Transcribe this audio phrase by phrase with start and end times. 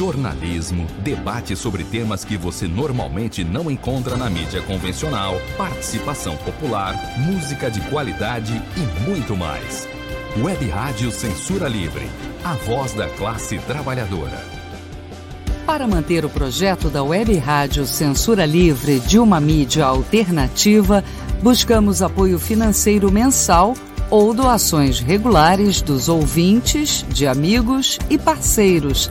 [0.00, 7.70] Jornalismo, debate sobre temas que você normalmente não encontra na mídia convencional, participação popular, música
[7.70, 9.86] de qualidade e muito mais.
[10.42, 12.08] Web Rádio Censura Livre,
[12.42, 14.42] a voz da classe trabalhadora.
[15.66, 21.04] Para manter o projeto da Web Rádio Censura Livre de uma mídia alternativa,
[21.42, 23.74] buscamos apoio financeiro mensal
[24.08, 29.10] ou doações regulares dos ouvintes, de amigos e parceiros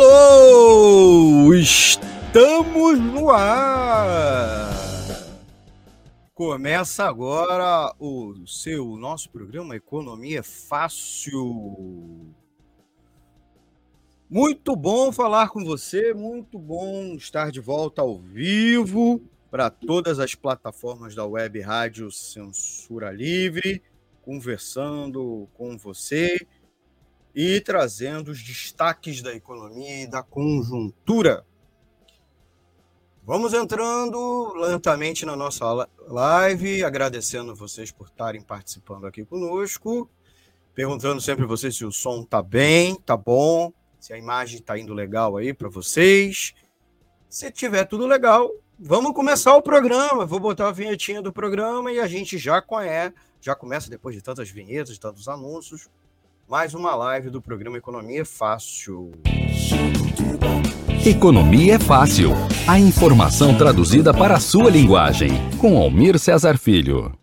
[0.00, 1.52] Alô!
[1.54, 4.70] Estamos no ar!
[6.32, 12.32] Começa agora o seu, nosso programa Economia Fácil.
[14.30, 19.20] Muito bom falar com você, muito bom estar de volta ao vivo
[19.50, 23.82] para todas as plataformas da Web Rádio Censura Livre,
[24.22, 26.46] conversando com você
[27.34, 31.44] e trazendo os destaques da economia e da conjuntura.
[33.22, 40.08] Vamos entrando lentamente na nossa live, agradecendo vocês por estarem participando aqui conosco,
[40.74, 44.94] perguntando sempre vocês se o som tá bem, tá bom, se a imagem tá indo
[44.94, 46.54] legal aí para vocês.
[47.28, 50.24] Se tiver tudo legal, vamos começar o programa.
[50.24, 54.22] Vou botar a vinhetinha do programa e a gente já conhece, já começa depois de
[54.22, 55.86] tantas vinhetas, de tantos anúncios,
[56.48, 59.12] mais uma live do programa Economia Fácil.
[61.06, 62.30] Economia é fácil.
[62.66, 65.28] A informação traduzida para a sua linguagem.
[65.58, 67.14] Com Almir Cesar Filho.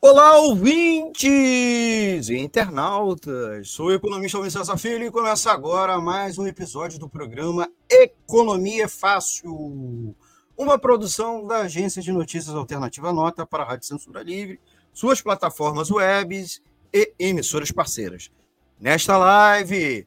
[0.00, 3.68] Olá, ouvintes e internautas.
[3.68, 8.84] Sou o economista Almir Cesar Filho e começa agora mais um episódio do programa Economia
[8.84, 10.16] é Fácil.
[10.56, 14.58] Uma produção da agência de notícias Alternativa Nota para a Rádio Censura Livre,
[14.92, 16.62] suas plataformas webs
[16.92, 18.30] e emissoras parceiras.
[18.78, 20.06] Nesta live,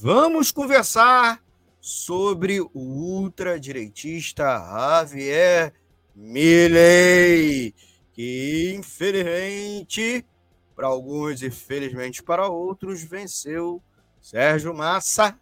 [0.00, 1.42] Vamos conversar
[1.80, 5.72] sobre o ultradireitista Javier
[6.14, 7.74] Milley,
[8.12, 10.26] que infelizmente
[10.74, 13.82] para alguns e felizmente para outros venceu
[14.20, 15.38] Sérgio Massa,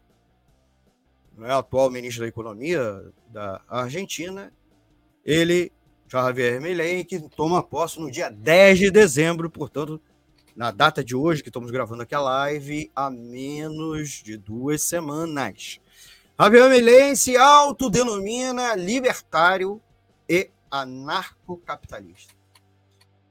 [1.41, 4.53] é atual ministro da Economia da Argentina.
[5.25, 5.73] Ele,
[6.23, 10.01] Javier Milley, que toma posse no dia 10 de dezembro, portanto,
[10.55, 15.81] na data de hoje, que estamos gravando aqui a live, há menos de duas semanas.
[16.39, 19.81] Javier Milei se autodenomina libertário
[20.29, 22.33] e anarcocapitalista.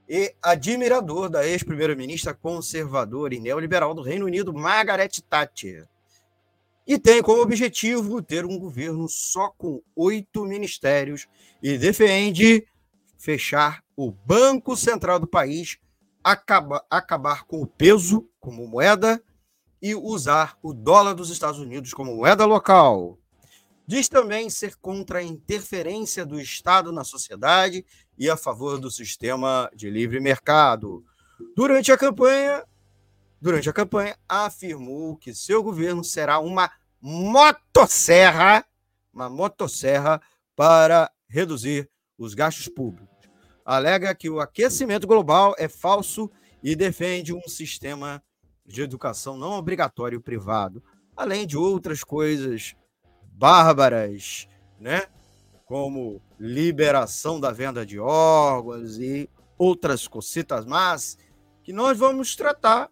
[0.08, 5.88] e admirador da ex-primeira-ministra conservadora e neoliberal do Reino Unido, Margaret Thatcher.
[6.86, 11.26] E tem como objetivo ter um governo só com oito ministérios
[11.62, 12.68] e defende
[13.24, 15.78] fechar o Banco Central do país,
[16.22, 19.24] acaba, acabar com o peso como moeda
[19.82, 23.18] e usar o dólar dos Estados Unidos como moeda local.
[23.88, 27.86] Diz também ser contra a interferência do Estado na sociedade
[28.18, 31.02] e a favor do sistema de livre mercado.
[31.56, 32.66] Durante a campanha,
[33.40, 36.70] durante a campanha afirmou que seu governo será uma
[37.02, 38.66] motosserra,
[39.14, 40.22] uma motosserra
[40.58, 43.13] para reduzir os gastos públicos.
[43.66, 46.30] Alega que o aquecimento global é falso
[46.62, 48.22] e defende um sistema
[48.66, 50.84] de educação não obrigatório privado,
[51.16, 52.76] além de outras coisas
[53.34, 54.48] bárbaras,
[54.80, 55.04] né?
[55.66, 61.18] Como liberação da venda de órgãos e outras cositas mas
[61.64, 62.90] que nós vamos tratar,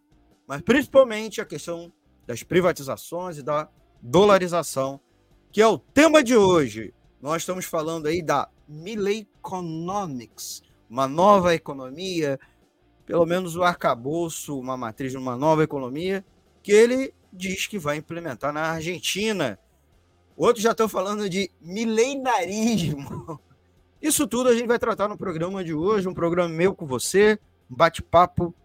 [0.48, 1.92] mas principalmente a questão
[2.26, 3.70] das privatizações e da
[4.02, 5.00] dolarização,
[5.52, 6.94] que é o tema de hoje.
[7.22, 12.40] Nós estamos falando aí da Milley Economics, uma nova economia,
[13.06, 16.26] pelo menos o arcabouço, uma matriz de uma nova economia,
[16.64, 19.60] que ele diz que vai implementar na Argentina.
[20.38, 23.40] Outros já estão falando de milenarismo.
[24.02, 27.38] Isso tudo a gente vai tratar no programa de hoje, um programa meu com você,
[27.70, 28.56] um bate-papo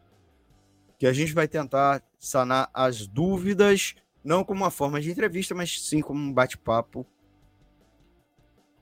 [0.98, 3.94] que a gente vai tentar sanar as dúvidas,
[4.24, 7.06] não como uma forma de entrevista, mas sim como um bate-papo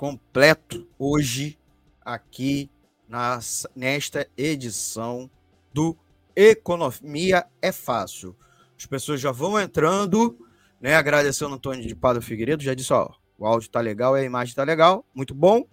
[0.05, 1.59] completo hoje
[2.05, 2.71] aqui
[3.09, 5.31] nas, nesta edição
[5.73, 5.97] do
[6.37, 8.37] Economia é Fácil.
[8.79, 10.47] As pessoas já vão entrando,
[10.79, 10.95] né?
[10.95, 14.63] Agradecendo Antônio de Padre Figueiredo, já disse, ó, o áudio tá legal, a imagem tá
[14.63, 15.65] legal, muito bom.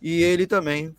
[0.00, 0.94] E ele também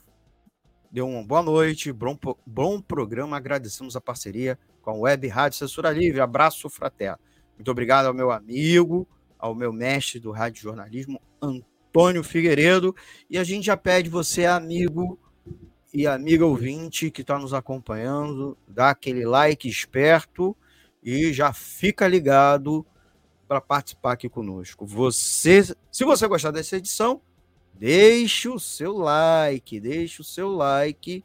[0.92, 5.90] deu uma boa noite, bom, bom programa, agradecemos a parceria com a Web Rádio Censura
[5.90, 7.20] Livre, abraço fraterno.
[7.56, 9.08] Muito obrigado ao meu amigo,
[9.40, 11.77] ao meu mestre do rádio jornalismo, Antônio
[12.24, 12.96] Figueiredo,
[13.30, 15.20] e a gente já pede você, amigo
[15.94, 20.56] e amiga ouvinte que está nos acompanhando, dá aquele like esperto
[21.02, 22.86] e já fica ligado
[23.48, 24.86] para participar aqui conosco.
[24.86, 27.22] Você, se você gostar dessa edição,
[27.74, 31.24] deixe o seu like, deixe o seu like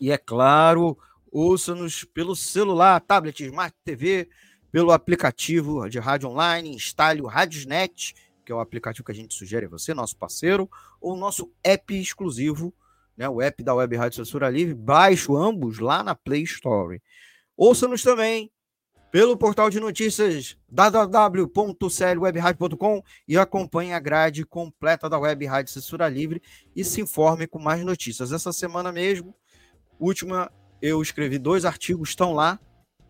[0.00, 0.96] E é claro,
[1.30, 4.26] ouça-nos pelo celular, tablet, smart TV,
[4.72, 8.14] pelo aplicativo de rádio online, instale o Radiosnet,
[8.44, 10.68] que é o aplicativo que a gente sugere a você, nosso parceiro,
[11.00, 12.74] ou o nosso app exclusivo,
[13.16, 17.00] né, o app da Web Rádio Censura Livre, baixe ambos lá na Play Store.
[17.56, 18.50] Ouça-nos também
[19.14, 26.42] pelo portal de notícias www.clwebradio.com e acompanhe a grade completa da Web Rádio Censura Livre
[26.74, 28.32] e se informe com mais notícias.
[28.32, 29.32] Essa semana mesmo,
[30.00, 30.50] última,
[30.82, 32.58] eu escrevi dois artigos, estão lá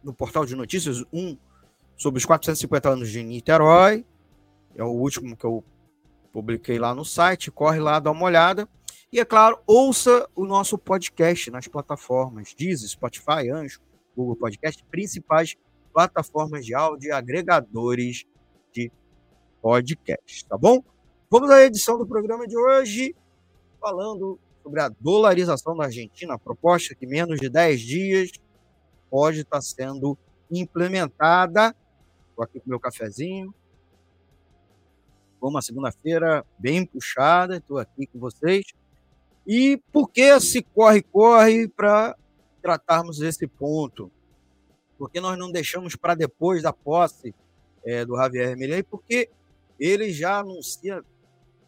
[0.02, 1.38] no portal de notícias, um
[1.96, 4.04] sobre os 450 anos de Niterói,
[4.74, 5.64] é o último que eu
[6.32, 8.68] publiquei lá no site, corre lá, dá uma olhada.
[9.12, 13.80] E é claro, ouça o nosso podcast nas plataformas Deezer, Spotify, Anjo,
[14.16, 15.56] Google Podcast, principais
[15.92, 18.24] plataformas de áudio e agregadores
[18.72, 18.90] de
[19.62, 20.82] podcast, tá bom?
[21.30, 23.14] Vamos à edição do programa de hoje,
[23.80, 28.30] falando sobre a dolarização da Argentina, a proposta que menos de 10 dias
[29.08, 30.18] pode estar sendo
[30.50, 31.74] implementada.
[32.30, 33.54] Estou aqui com meu cafezinho.
[35.44, 38.64] Foi uma segunda-feira bem puxada, estou aqui com vocês.
[39.46, 42.16] E por que esse corre-corre para
[42.62, 44.10] tratarmos esse ponto?
[44.96, 47.34] Porque nós não deixamos para depois da posse
[47.84, 48.82] é, do Javier Milei?
[48.82, 49.28] Porque
[49.78, 51.04] ele já anuncia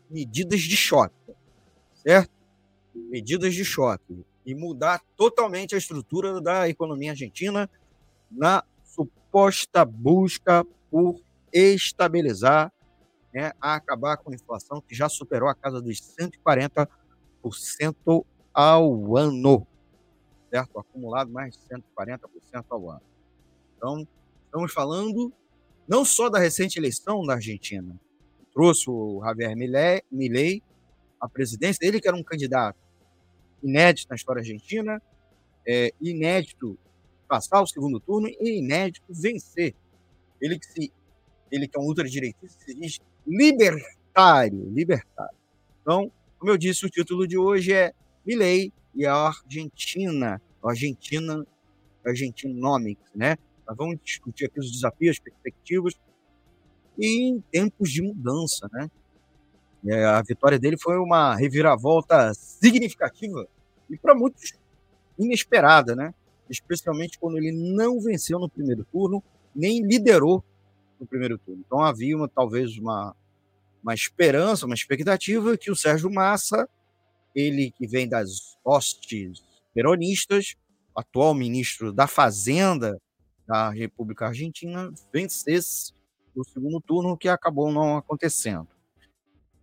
[0.09, 1.35] medidas de choque,
[1.97, 2.33] certo?
[2.95, 7.69] Medidas de choque e mudar totalmente a estrutura da economia argentina
[8.31, 11.21] na suposta busca por
[11.53, 12.73] estabilizar,
[13.37, 16.89] né, a acabar com a inflação que já superou a casa dos 140%
[18.55, 19.67] ao ano,
[20.49, 20.79] certo?
[20.79, 23.03] Acumulado mais de 140% ao ano.
[23.77, 24.09] Então,
[24.47, 25.31] estamos falando
[25.87, 27.95] não só da recente eleição da Argentina,
[28.55, 30.63] trouxe o Javier Milei
[31.21, 32.79] à presidência, ele que era um candidato
[33.63, 35.03] inédito na história argentina,
[35.69, 36.79] é, inédito
[37.29, 39.75] passar o segundo turno e inédito vencer.
[40.41, 40.91] Ele que, se,
[41.51, 45.37] ele que é um ultradireitista se diz libertário, libertário.
[45.83, 47.93] Então, como eu disse, o título de hoje é
[48.25, 51.47] Milei e a Argentina, a Argentina,
[52.05, 53.37] Argentinomics, né?
[53.67, 55.95] Nós vamos discutir aqui os desafios, perspectivas
[56.97, 58.91] e em tempos de mudança, né?
[59.87, 63.47] É, a vitória dele foi uma reviravolta significativa
[63.89, 64.53] e para muitos
[65.19, 66.15] inesperada, né?
[66.49, 69.23] Especialmente quando ele não venceu no primeiro turno,
[69.55, 70.45] nem liderou
[70.99, 71.63] no primeiro turno.
[71.67, 73.15] Então havia uma, talvez uma,
[73.83, 76.69] uma esperança, uma expectativa que o Sérgio Massa,
[77.35, 80.57] ele que vem das hostes peronistas,
[80.95, 83.01] atual ministro da Fazenda
[83.47, 85.93] da República Argentina, vencesse
[86.35, 88.67] no segundo turno, que acabou não acontecendo.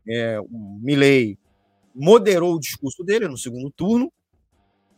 [0.07, 1.37] É, o Milley
[1.93, 4.11] moderou o discurso dele no segundo turno,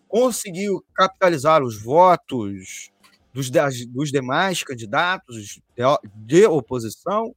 [0.07, 2.91] conseguiu capitalizar os votos
[3.35, 3.51] dos,
[3.87, 5.61] dos demais candidatos de,
[6.15, 7.35] de, oposição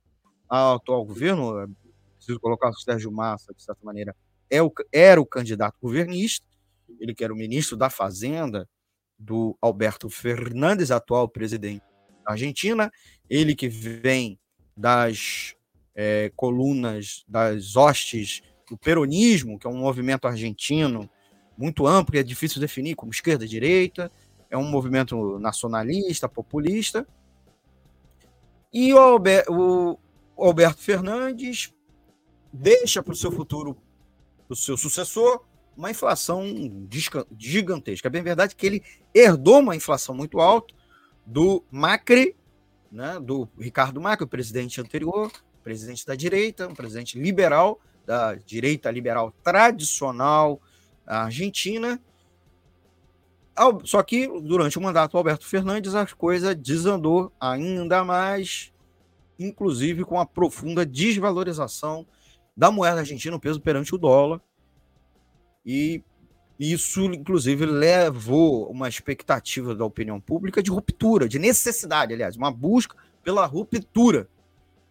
[0.49, 1.69] ao atual governo.
[2.17, 4.15] Preciso colocar o Sérgio Massa, de certa maneira,
[4.49, 6.47] é o, era o candidato governista,
[7.01, 8.69] ele que era o ministro da Fazenda
[9.19, 11.83] do Alberto Fernandes, atual presidente
[12.25, 12.91] da Argentina,
[13.29, 14.39] ele que vem
[14.77, 15.57] das
[15.97, 18.41] é, colunas, das hostes
[18.71, 21.11] do peronismo, que é um movimento argentino
[21.57, 24.13] muito amplo, que é difícil definir como esquerda e direita,
[24.51, 27.07] é um movimento nacionalista, populista.
[28.73, 29.19] E o,
[30.37, 31.73] o Alberto Fernandes
[32.53, 33.77] deixa para o seu futuro,
[34.47, 35.45] para o seu sucessor,
[35.77, 36.45] uma inflação
[37.39, 38.09] gigantesca.
[38.09, 38.83] É bem verdade que ele
[39.15, 40.75] herdou uma inflação muito alta
[41.25, 42.35] do Macri,
[42.91, 45.31] né, do Ricardo Macri, o presidente anterior,
[45.63, 50.61] presidente da direita, um presidente liberal, da direita liberal tradicional
[51.07, 52.01] argentina.
[53.85, 58.73] Só que durante o mandato do Alberto Fernandes a coisa desandou ainda mais,
[59.39, 62.07] inclusive com a profunda desvalorização
[62.57, 64.41] da moeda argentina, o peso perante o dólar,
[65.65, 66.03] e
[66.59, 72.97] isso, inclusive, levou uma expectativa da opinião pública de ruptura, de necessidade, aliás, uma busca
[73.23, 74.29] pela ruptura.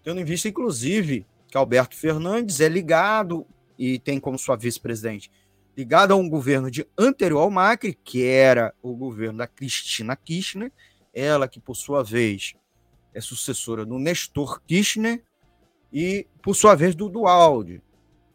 [0.01, 3.45] Tendo em vista, inclusive, que Alberto Fernandes é ligado
[3.77, 5.29] e tem como sua vice-presidente
[5.77, 10.71] ligado a um governo de anterior ao Macri, que era o governo da Cristina Kirchner,
[11.13, 12.55] ela que, por sua vez,
[13.13, 15.23] é sucessora do Nestor Kirchner
[15.93, 17.79] e, por sua vez, do Dualdi.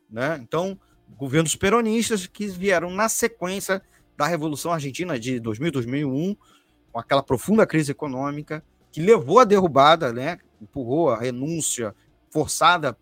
[0.09, 0.39] Né?
[0.41, 0.79] Então,
[1.17, 3.83] governos peronistas que vieram na sequência
[4.17, 6.37] da Revolução Argentina de 2000, 2001,
[6.93, 11.95] com aquela profunda crise econômica que levou à derrubada, né, empurrou a renúncia
[12.31, 12.97] forçada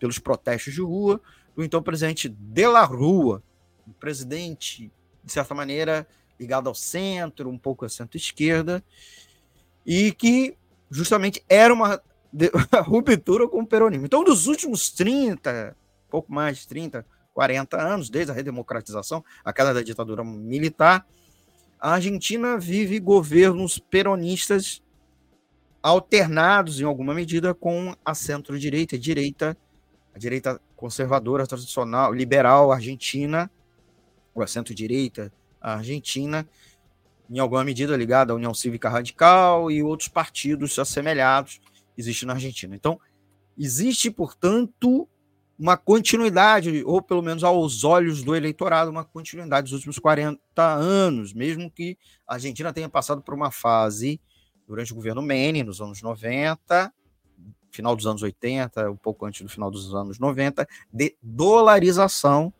[0.00, 1.20] pelos protestos de rua
[1.54, 3.42] do então presidente de la Rua,
[3.86, 4.90] um presidente,
[5.22, 6.06] de certa maneira,
[6.38, 8.82] ligado ao centro, um pouco à centro-esquerda,
[9.86, 10.56] e que
[10.90, 12.00] justamente era uma
[12.84, 14.06] ruptura com o peronismo.
[14.06, 15.76] Então, dos últimos 30,
[16.10, 21.06] pouco mais de 30, 40 anos, desde a redemocratização, a queda da ditadura militar,
[21.80, 24.82] a Argentina vive governos peronistas
[25.82, 29.56] alternados, em alguma medida, com a centro-direita direita,
[30.14, 33.50] a direita conservadora, tradicional, liberal argentina,
[34.42, 36.46] a centro-direita argentina,
[37.30, 41.60] em alguma medida ligada à União Cívica Radical e outros partidos assemelhados
[41.96, 42.74] existem na Argentina.
[42.74, 43.00] Então,
[43.56, 45.08] existe, portanto,
[45.58, 51.32] uma continuidade, ou pelo menos aos olhos do eleitorado, uma continuidade dos últimos 40 anos,
[51.32, 54.20] mesmo que a Argentina tenha passado por uma fase
[54.66, 56.92] durante o governo Menem, nos anos 90,
[57.70, 62.52] final dos anos 80, um pouco antes do final dos anos 90, de dolarização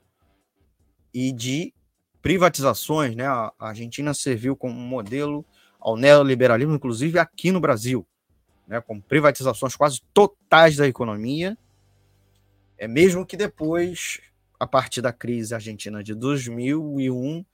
[1.15, 1.73] e de
[2.21, 3.15] privatizações.
[3.15, 3.25] Né?
[3.27, 5.45] A Argentina serviu como modelo
[5.81, 8.07] ao neoliberalismo, inclusive aqui no Brasil,
[8.67, 8.81] né?
[8.81, 11.57] com privatizações quase totais da economia
[12.77, 14.21] é mesmo que depois,
[14.59, 17.45] a partir da crise argentina de 2001,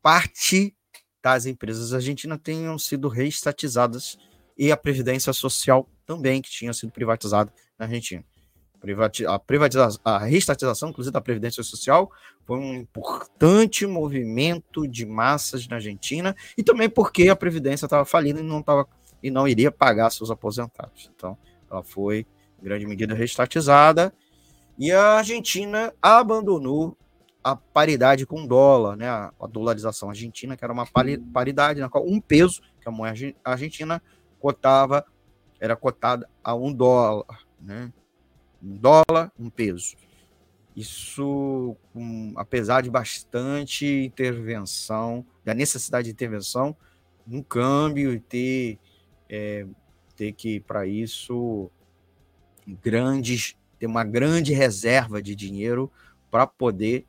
[0.00, 0.74] parte
[1.22, 4.18] das empresas argentinas tenham sido reestatizadas
[4.56, 8.24] e a previdência social também que tinha sido privatizada na Argentina.
[9.28, 12.10] A, privatização, a reestatização, inclusive, da Previdência Social
[12.44, 18.40] foi um importante movimento de massas na Argentina e também porque a Previdência estava falindo
[18.40, 18.88] e não, tava,
[19.22, 21.10] e não iria pagar seus aposentados.
[21.14, 21.38] Então,
[21.70, 22.26] ela foi,
[22.60, 24.12] em grande medida, restatizada,
[24.76, 26.96] e a Argentina abandonou
[27.44, 29.08] a paridade com dólar, né?
[29.08, 30.86] A, a dolarização argentina, que era uma
[31.32, 34.02] paridade na qual um peso, que a moeda argentina
[34.40, 35.04] cotava,
[35.60, 37.92] era cotada a um dólar, né?
[38.62, 39.96] Um dólar, um peso.
[40.74, 46.76] Isso, um, apesar de bastante intervenção, da necessidade de intervenção
[47.26, 48.78] no câmbio e ter,
[49.28, 49.66] é,
[50.16, 51.70] ter que, para isso,
[52.82, 55.90] grandes, ter uma grande reserva de dinheiro
[56.30, 57.06] para poder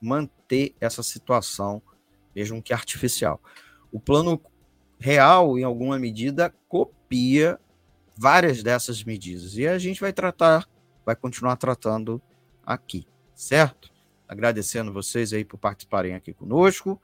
[0.00, 1.80] manter essa situação,
[2.34, 3.40] mesmo que artificial.
[3.92, 4.40] O plano
[4.98, 7.60] real, em alguma medida, copia
[8.16, 9.56] várias dessas medidas.
[9.56, 10.68] E a gente vai tratar,
[11.04, 12.20] vai continuar tratando
[12.64, 13.92] aqui, certo?
[14.26, 17.00] Agradecendo vocês aí por participarem aqui conosco.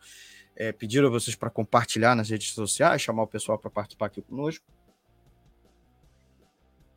[0.56, 4.20] É, pedir a vocês para compartilhar nas redes sociais, chamar o pessoal para participar aqui
[4.20, 4.64] conosco.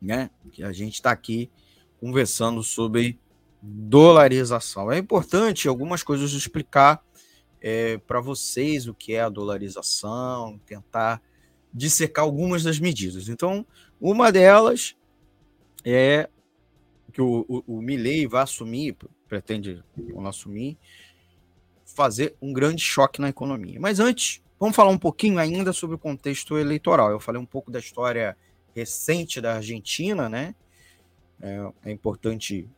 [0.00, 0.30] Né?
[0.52, 1.50] Que a gente está aqui
[1.98, 3.18] conversando sobre
[3.62, 4.92] dolarização.
[4.92, 7.02] É importante algumas coisas explicar
[7.60, 11.22] é, para vocês o que é a dolarização, tentar
[11.72, 13.28] dissecar algumas das medidas.
[13.28, 13.66] Então,
[13.98, 14.94] uma delas
[15.82, 16.28] é
[17.14, 18.96] que o, o, o Milley vai assumir,
[19.28, 19.82] pretende
[20.26, 20.76] assumir,
[21.86, 23.78] fazer um grande choque na economia.
[23.78, 27.12] Mas antes, vamos falar um pouquinho ainda sobre o contexto eleitoral.
[27.12, 28.36] Eu falei um pouco da história
[28.74, 30.56] recente da Argentina, né?
[31.40, 32.68] É, é importante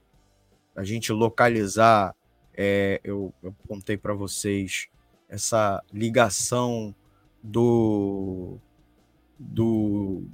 [0.76, 2.14] a gente localizar,
[2.54, 4.88] é, eu, eu apontei para vocês
[5.30, 6.94] essa ligação
[7.42, 8.58] do,
[9.38, 10.24] do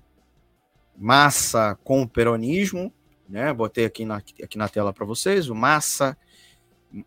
[0.96, 2.92] Massa com o peronismo,
[3.32, 3.52] né?
[3.52, 5.48] Botei aqui na, aqui na tela para vocês.
[5.48, 6.16] O Massa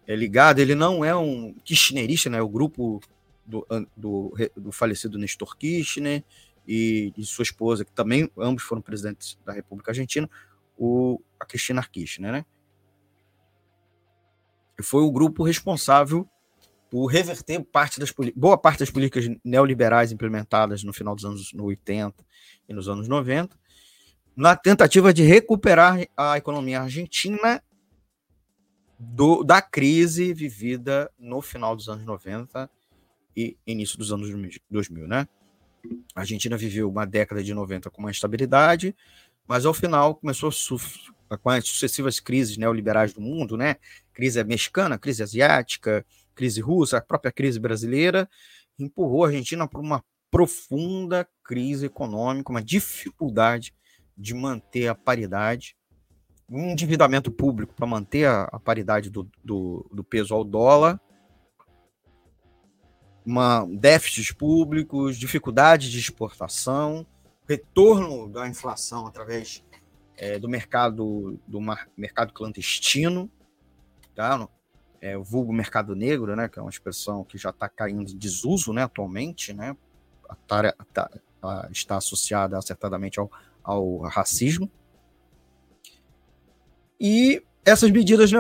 [0.08, 2.42] é ligado, ele não é um kirchnerista, né?
[2.42, 3.00] O grupo
[3.46, 3.66] do,
[3.96, 6.24] do, do falecido Nestor Kirchner
[6.68, 10.28] e, e sua esposa, que também ambos foram presidentes da República Argentina,
[10.76, 12.46] o, a Cristina Kirchner, né?
[14.82, 16.28] foi o grupo responsável
[16.90, 22.26] por reverter parte das, boa parte das políticas neoliberais implementadas no final dos anos 80
[22.68, 23.58] e nos anos 90,
[24.36, 27.64] na tentativa de recuperar a economia argentina
[29.00, 32.70] do, da crise vivida no final dos anos 90
[33.36, 34.30] e início dos anos
[34.70, 35.28] 2000, né?
[36.16, 38.96] A Argentina viveu uma década de 90 com uma instabilidade,
[39.48, 40.52] mas ao final começou
[41.42, 43.76] com as sucessivas crises neoliberais do mundo, né?
[44.14, 48.30] Crise mexicana, crise asiática, crise russa, a própria crise brasileira,
[48.78, 53.74] empurrou a Argentina para uma profunda crise econômica, uma dificuldade
[54.18, 55.76] de manter a paridade,
[56.50, 61.00] um endividamento público para manter a, a paridade do, do, do, peso ao dólar,
[63.26, 67.06] uma, déficits públicos, dificuldade de exportação,
[67.48, 69.64] retorno da inflação através
[70.18, 73.30] é, do mercado do mar, mercado clandestino,
[74.14, 74.48] tá?
[75.02, 78.18] É, o vulgo mercado negro, né, que é uma expressão que já está caindo em
[78.18, 79.76] desuso, né, atualmente, né,
[80.48, 81.10] tá, tá,
[81.70, 83.30] está associada acertadamente ao,
[83.66, 84.72] ao racismo.
[87.00, 88.32] E essas medidas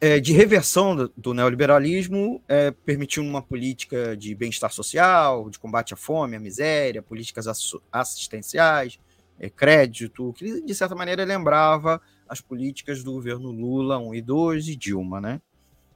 [0.00, 2.74] é, de reversão do, neoliberalismo é,
[3.20, 7.46] uma política de bem-estar social, de combate à fome, à miséria, políticas
[7.92, 8.98] assistenciais,
[9.38, 14.68] é, crédito, que de certa maneira lembrava as políticas do governo Lula 1 e 2
[14.68, 15.40] e Dilma, né?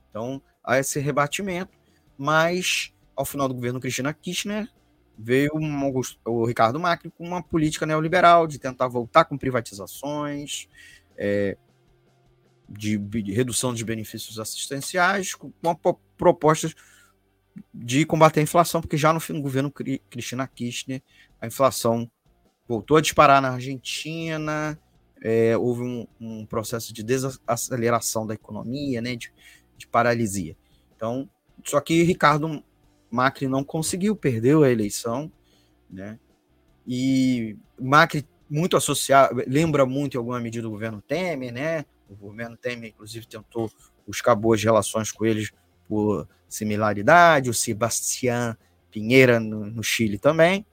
[0.09, 1.73] Então, há esse rebatimento,
[2.17, 4.69] mas ao final do governo Cristina Kirchner
[5.19, 10.69] veio um o Ricardo Macri com uma política neoliberal de tentar voltar com privatizações,
[11.17, 11.57] é,
[12.69, 16.75] de, de, redução de benefícios assistenciais, com, com propostas
[17.73, 19.73] de combater a inflação, porque já no fim do governo
[20.11, 21.03] Cristina Kirchner,
[21.41, 22.11] a inflação
[22.69, 24.79] voltou a disparar na Argentina,
[25.23, 29.33] é, houve um, um, processo de desaceleração da economia, né, de,
[29.77, 30.57] de, paralisia.
[30.95, 31.29] Então,
[31.65, 32.63] só que Ricardo
[33.11, 35.31] Macri não conseguiu, perdeu a eleição,
[35.91, 36.19] né,
[36.87, 42.57] e Macri muito associado, lembra muito em alguma medida o governo Temer, né, o governo
[42.57, 43.71] Temer, inclusive, tentou
[44.07, 45.51] buscar boas relações com eles
[45.89, 48.57] por similaridade, o Sebastián
[48.91, 50.65] Pinheira no, no Chile também,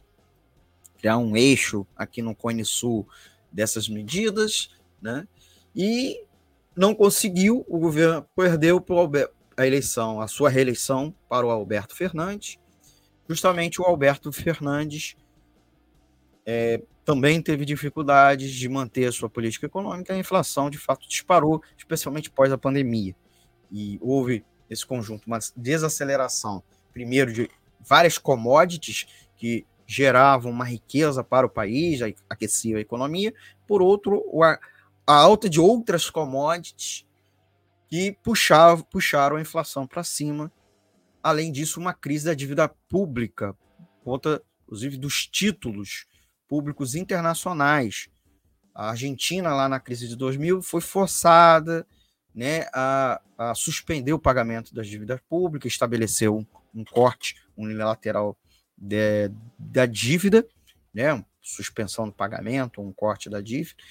[0.98, 3.08] criar um eixo aqui no Cone Sul
[3.52, 4.70] dessas medidas,
[5.02, 5.28] né?
[5.76, 6.24] E
[6.76, 8.80] não conseguiu, o governo perdeu
[9.56, 12.58] a eleição, a sua reeleição para o Alberto Fernandes.
[13.28, 15.16] Justamente o Alberto Fernandes
[16.46, 21.62] é, também teve dificuldades de manter a sua política econômica, a inflação de fato disparou,
[21.78, 23.16] especialmente pós a pandemia.
[23.72, 31.46] E houve esse conjunto, uma desaceleração, primeiro de várias commodities que geravam uma riqueza para
[31.46, 33.34] o país, aquecia a economia,
[33.68, 34.60] por outro, a,
[35.06, 37.06] a alta de outras commodities
[37.94, 40.52] que puxavam, puxaram a inflação para cima.
[41.22, 43.56] Além disso, uma crise da dívida pública,
[44.04, 46.08] conta, inclusive, dos títulos
[46.48, 48.10] públicos internacionais.
[48.74, 51.86] A Argentina, lá na crise de 2000, foi forçada
[52.34, 58.36] né, a, a suspender o pagamento das dívidas públicas, estabeleceu um, um corte unilateral
[58.76, 59.30] de,
[59.60, 60.44] da dívida,
[60.92, 63.84] né, suspensão do pagamento, um corte da dívida.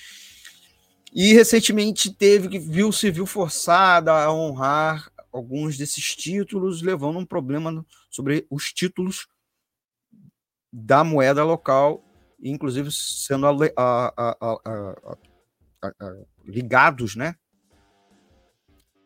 [1.13, 7.27] E recentemente teve que viu se viu forçada a honrar alguns desses títulos, levando um
[7.27, 9.29] problema sobre os títulos
[10.73, 12.03] da moeda local,
[12.43, 15.23] inclusive sendo a, a, a,
[16.45, 17.37] ligados, né,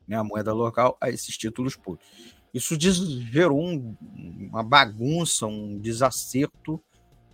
[0.07, 2.07] né, a moeda local a esses títulos públicos.
[2.55, 3.97] Isso gerou um,
[4.51, 6.81] uma bagunça, um desacerto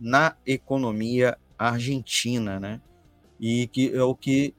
[0.00, 2.80] na economia argentina, né?
[3.38, 4.54] E que é o que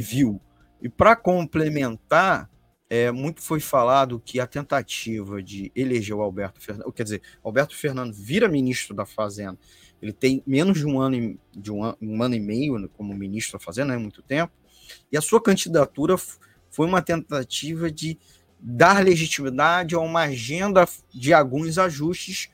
[0.00, 0.40] viu.
[0.82, 2.50] E para complementar,
[2.88, 7.76] é, muito foi falado que a tentativa de eleger o Alberto Fernandes, quer dizer, Alberto
[7.76, 9.56] Fernandes vira ministro da Fazenda,
[10.02, 13.58] ele tem menos de um ano e, de um, um ano e meio como ministro
[13.58, 14.52] da Fazenda, é muito tempo,
[15.12, 16.16] e a sua candidatura
[16.68, 18.18] foi uma tentativa de
[18.58, 22.50] dar legitimidade a uma agenda de alguns ajustes,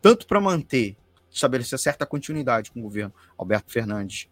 [0.00, 0.96] tanto para manter,
[1.28, 4.28] estabelecer certa continuidade com o governo Alberto Fernandes,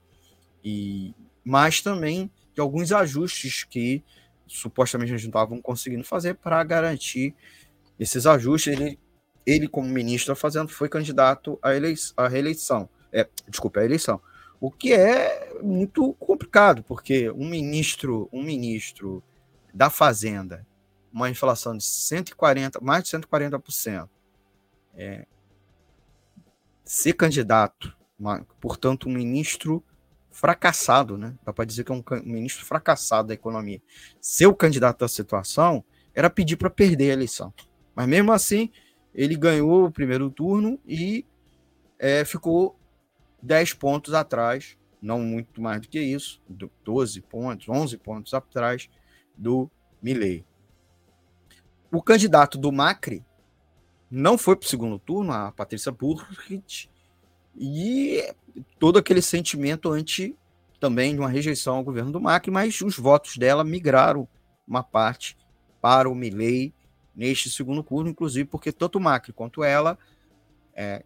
[0.63, 1.13] e
[1.45, 4.03] mas também de alguns ajustes que
[4.47, 7.35] supostamente eles não estavam conseguindo fazer para garantir
[7.99, 8.73] esses ajustes.
[8.73, 8.99] Ele,
[9.47, 12.89] ele, como ministro da Fazenda, foi candidato à, eleição, à reeleição.
[13.13, 14.21] É, desculpa, à eleição.
[14.61, 19.23] O que é muito complicado, porque um ministro, um ministro
[19.73, 20.67] da Fazenda
[21.13, 24.09] uma inflação de 140, mais de 140%,
[24.95, 25.27] é,
[26.85, 29.83] ser candidato, uma, portanto, um ministro
[30.31, 31.35] fracassado, né?
[31.45, 33.83] Dá para dizer que é um, ministro fracassado da economia.
[34.21, 37.53] Ser o candidato da situação era pedir para perder a eleição.
[37.95, 38.71] Mas mesmo assim,
[39.15, 41.25] ele ganhou o primeiro turno e
[41.99, 42.79] é, ficou
[43.43, 46.41] 10 pontos atrás, não muito mais do que isso,
[46.85, 48.89] 12 pontos, 11 pontos atrás
[49.37, 49.71] do
[50.03, 50.45] Milley.
[51.93, 53.25] O candidato do Macri
[54.11, 56.91] não foi para o segundo turno, a Patrícia Burrit,
[57.57, 58.35] e
[58.79, 60.37] todo aquele sentimento anti
[60.79, 64.27] também de uma rejeição ao governo do Macri, mas os votos dela migraram
[64.67, 65.37] uma parte
[65.81, 66.73] para o Milley
[67.15, 69.99] neste segundo turno, inclusive porque tanto o Macri quanto ela
[70.75, 71.05] é,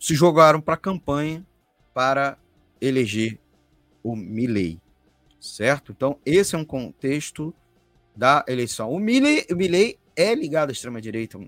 [0.00, 1.46] se jogaram para a campanha
[1.92, 2.38] para
[2.80, 3.38] eleger
[4.02, 4.80] o Milley,
[5.38, 5.92] certo?
[5.92, 7.54] Então esse é um contexto
[8.16, 8.90] da eleição.
[8.90, 11.38] O Milley, o Milley é ligado à extrema-direita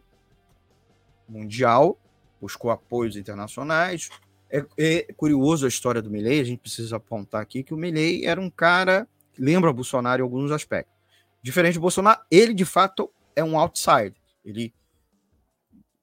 [1.29, 1.99] mundial,
[2.40, 4.09] buscou apoios internacionais.
[4.51, 8.25] É, é, curioso a história do Milley, a gente precisa apontar aqui que o Milley
[8.25, 10.94] era um cara que lembra Bolsonaro em alguns aspectos.
[11.42, 14.14] Diferente do Bolsonaro, ele de fato é um outsider.
[14.44, 14.72] Ele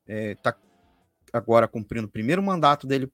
[0.08, 0.56] está é,
[1.32, 3.12] agora cumprindo o primeiro mandato dele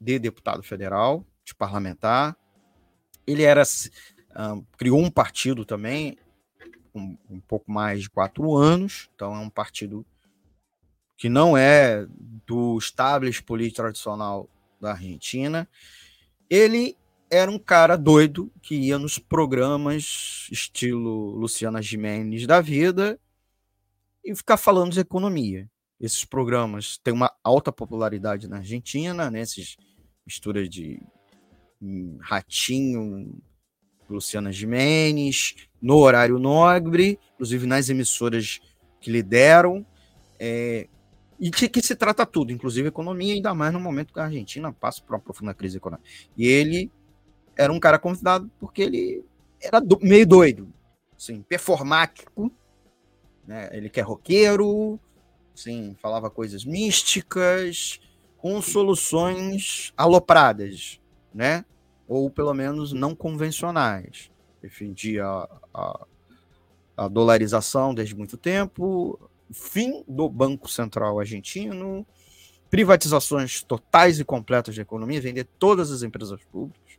[0.00, 2.36] de deputado federal, de parlamentar.
[3.26, 3.62] Ele era
[4.36, 6.16] um, criou um partido também,
[6.94, 10.06] um, um pouco mais de quatro anos, então é um partido
[11.20, 12.06] que não é
[12.46, 14.48] do establishment político tradicional
[14.80, 15.68] da Argentina.
[16.48, 16.96] Ele
[17.30, 23.20] era um cara doido que ia nos programas estilo Luciana Gimenez da vida
[24.24, 25.70] e ficar falando de economia.
[26.00, 29.42] Esses programas têm uma alta popularidade na Argentina, né?
[29.42, 29.76] Esses
[30.24, 31.02] misturas de
[31.82, 33.38] hum, ratinho,
[34.08, 38.58] Luciana Gimenez, no horário nobre, inclusive nas emissoras
[39.02, 39.84] que lideram,
[40.38, 40.88] é,
[41.40, 44.70] e que, que, se trata tudo, inclusive economia, ainda mais no momento que a Argentina
[44.72, 46.06] passa por uma profunda crise econômica.
[46.36, 46.92] E ele
[47.56, 49.24] era um cara convidado porque ele
[49.60, 50.70] era do, meio doido,
[51.16, 52.52] assim, performático,
[53.46, 53.70] né?
[53.72, 55.00] ele que é roqueiro,
[55.54, 58.00] assim, falava coisas místicas,
[58.36, 61.00] com soluções alopradas,
[61.32, 61.64] né?
[62.06, 64.30] ou pelo menos não convencionais.
[64.60, 66.06] Defendia a, a,
[66.96, 72.06] a dolarização desde muito tempo, fim do Banco Central argentino,
[72.70, 76.98] privatizações totais e completas da economia, vender todas as empresas públicas.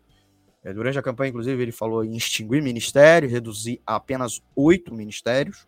[0.63, 5.65] É, durante a campanha, inclusive, ele falou em extinguir ministérios, reduzir a apenas oito ministérios,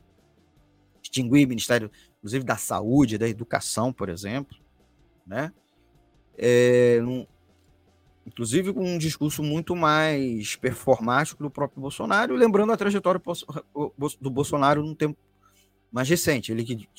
[1.02, 4.56] extinguir ministério, inclusive da saúde, da educação, por exemplo,
[5.26, 5.52] né?
[6.38, 7.00] É,
[8.26, 13.22] inclusive com um discurso muito mais performático do próprio Bolsonaro, lembrando a trajetória
[14.20, 15.18] do Bolsonaro num tempo
[15.94, 16.52] mais recente.
[16.52, 16.90] Ele que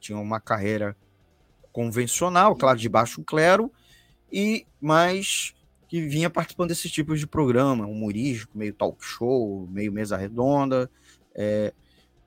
[0.00, 0.96] tinha uma carreira
[1.72, 3.72] convencional, claro, de baixo clero,
[4.30, 5.54] e mais
[5.88, 10.90] que vinha participando desses tipos de programa, humorístico, meio talk show, meio mesa redonda,
[11.34, 11.72] é,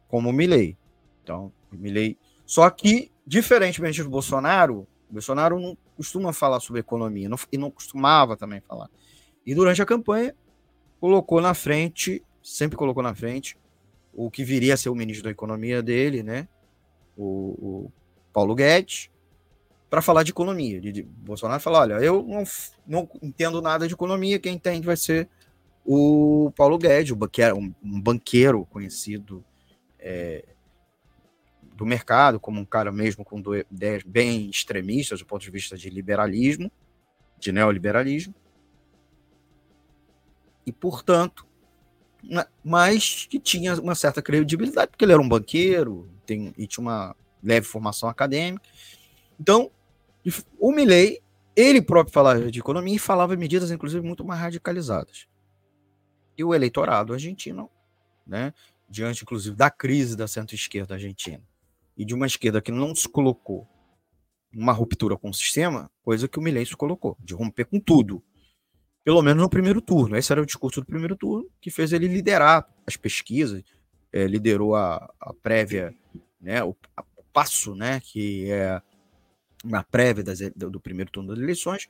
[0.07, 0.77] como o Milley.
[1.21, 2.17] Então, o Milley.
[2.45, 7.69] Só que, diferentemente do Bolsonaro, o Bolsonaro não costuma falar sobre economia, não, e não
[7.69, 8.89] costumava também falar.
[9.45, 10.35] E durante a campanha,
[10.99, 13.57] colocou na frente, sempre colocou na frente,
[14.13, 16.47] o que viria a ser o ministro da Economia dele, né?
[17.17, 17.91] O, o
[18.31, 19.09] Paulo Guedes,
[19.89, 20.79] para falar de economia.
[20.79, 22.43] De, de, Bolsonaro falou: olha, eu não,
[22.85, 25.29] não entendo nada de economia, quem entende vai ser
[25.85, 29.43] o Paulo Guedes, o banqueiro, um, um banqueiro conhecido
[29.99, 30.45] é,
[31.75, 35.89] do mercado, como um cara mesmo com ideias bem extremistas do ponto de vista de
[35.89, 36.71] liberalismo,
[37.39, 38.33] de neoliberalismo.
[40.65, 41.45] E, portanto,
[42.63, 47.15] mas que tinha uma certa credibilidade, porque ele era um banqueiro tem, e tinha uma
[47.43, 48.63] leve formação acadêmica.
[49.39, 49.69] Então,
[50.57, 51.21] o Milley,
[51.55, 55.27] ele próprio falava de economia e falava medidas, inclusive, muito mais radicalizadas.
[56.37, 57.69] E o eleitorado argentino,
[58.25, 58.53] né,
[58.89, 61.43] diante, inclusive, da crise da centro-esquerda argentina
[61.97, 63.67] e de uma esquerda que não se colocou
[64.51, 68.23] uma ruptura com o sistema, coisa que o Milley se colocou, de romper com tudo.
[69.03, 70.15] Pelo menos no primeiro turno.
[70.15, 73.63] Esse era o discurso do primeiro turno, que fez ele liderar as pesquisas,
[74.11, 75.93] é, liderou a, a prévia,
[76.39, 78.81] né, o, a, passo, né, que é
[79.63, 81.87] na prévia das, do primeiro turno das eleições,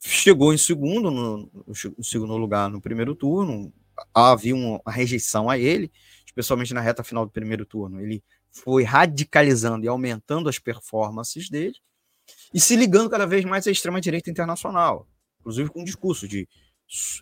[0.00, 3.72] chegou em segundo, no, no segundo lugar no primeiro turno,
[4.12, 5.90] havia uma rejeição a ele,
[6.26, 8.00] especialmente na reta final do primeiro turno.
[8.00, 11.76] Ele foi radicalizando e aumentando as performances dele
[12.52, 15.06] e se ligando cada vez mais à extrema-direita internacional,
[15.44, 16.48] inclusive com o discurso de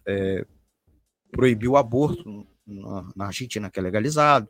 [0.06, 0.46] é,
[1.32, 4.48] proibir o aborto na, na, Argentina, que é legalizado,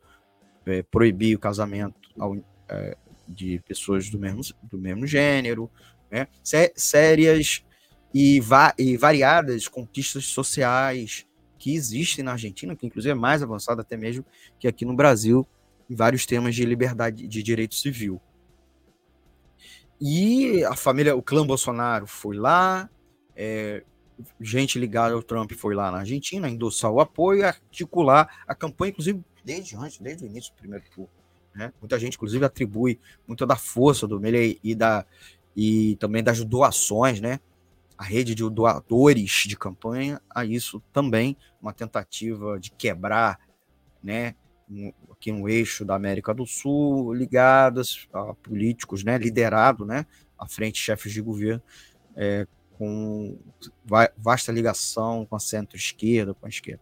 [0.65, 2.37] é, proibir o casamento ao,
[2.69, 2.95] é,
[3.27, 5.71] de pessoas do mesmo, do mesmo gênero,
[6.11, 6.27] né?
[6.75, 7.65] sérias
[8.13, 11.25] e, va e variadas conquistas sociais
[11.57, 14.23] que existem na Argentina, que inclusive é mais avançada até mesmo
[14.59, 15.47] que aqui no Brasil,
[15.89, 18.21] em vários temas de liberdade de direito civil.
[19.99, 22.89] E a família, o clã Bolsonaro foi lá,
[23.35, 23.83] é,
[24.39, 29.23] gente ligada ao Trump foi lá na Argentina, endossar o apoio, articular a campanha, inclusive
[29.43, 31.09] desde antes, desde o início do primeiro turno.
[31.53, 31.71] Né?
[31.81, 35.05] Muita gente, inclusive, atribui muita da força do Melee e, da,
[35.55, 37.39] e também das doações, né?
[37.97, 43.39] a rede de doadores de campanha, a isso também, uma tentativa de quebrar
[44.03, 44.35] né,
[45.11, 50.05] aqui um eixo da América do Sul, ligadas a políticos, né, liderado né,
[50.37, 51.61] à frente chefes de governo,
[52.15, 53.37] é, com
[54.17, 56.81] vasta ligação com a centro-esquerda, com a esquerda.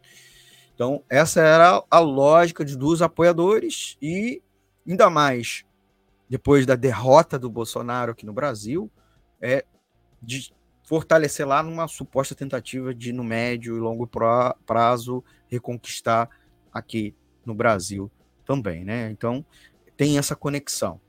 [0.74, 4.42] Então, essa era a lógica dos apoiadores e
[4.88, 5.66] ainda mais
[6.32, 8.90] depois da derrota do Bolsonaro aqui no Brasil,
[9.42, 9.66] é
[10.22, 14.10] de fortalecer lá numa suposta tentativa de, no médio e longo
[14.66, 16.30] prazo, reconquistar
[16.72, 17.14] aqui
[17.46, 18.10] no Brasil
[18.46, 19.12] também, né?
[19.12, 19.46] Então,
[19.98, 21.02] tem essa conexão,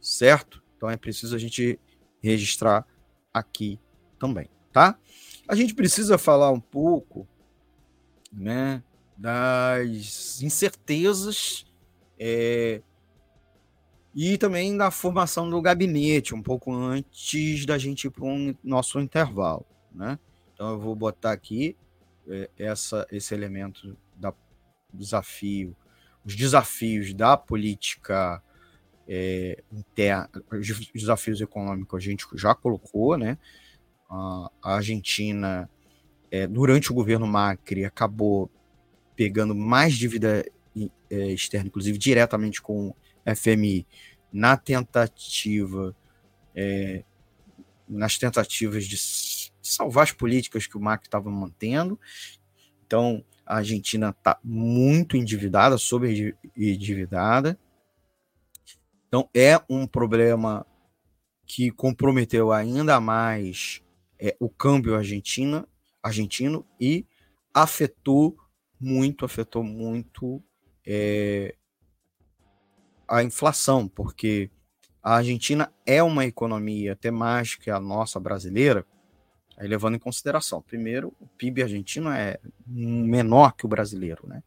[0.00, 0.60] certo?
[0.76, 1.78] Então, é preciso a gente
[2.20, 2.84] registrar
[3.32, 3.78] aqui
[4.24, 4.98] também, tá?
[5.46, 7.28] A gente precisa falar um pouco,
[8.32, 8.82] né,
[9.18, 11.66] das incertezas
[12.18, 12.80] é,
[14.14, 18.98] e também da formação do gabinete, um pouco antes da gente ir para um nosso
[18.98, 19.66] intervalo.
[19.94, 20.18] Né?
[20.54, 21.76] Então eu vou botar aqui
[22.26, 24.32] é, essa, esse elemento da
[24.90, 25.76] desafio,
[26.24, 28.42] os desafios da política
[29.06, 33.36] é, interna, os desafios econômicos a gente já colocou, né?
[34.62, 35.68] A, Argentina,
[36.30, 38.50] é, durante o governo Macri, acabou
[39.16, 40.44] pegando mais dívida
[41.10, 42.94] é, externa, inclusive diretamente com
[43.36, 43.86] FMI
[44.32, 45.94] na tentativa,
[46.54, 47.04] é,
[47.88, 48.96] nas tentativas de
[49.62, 51.98] salvar as políticas que o Macri estava mantendo.
[52.86, 57.58] Então, a Argentina está muito endividada, sobre endividada.
[59.06, 60.66] Então, é um problema
[61.46, 63.83] que comprometeu ainda mais
[64.18, 65.66] é, o câmbio argentino,
[66.02, 67.06] argentino e
[67.52, 68.36] afetou
[68.80, 70.42] muito, afetou muito
[70.86, 71.54] é,
[73.08, 74.50] a inflação, porque
[75.02, 78.86] a Argentina é uma economia até mais que a nossa brasileira,
[79.56, 84.42] aí levando em consideração, primeiro, o PIB argentino é menor que o brasileiro, né?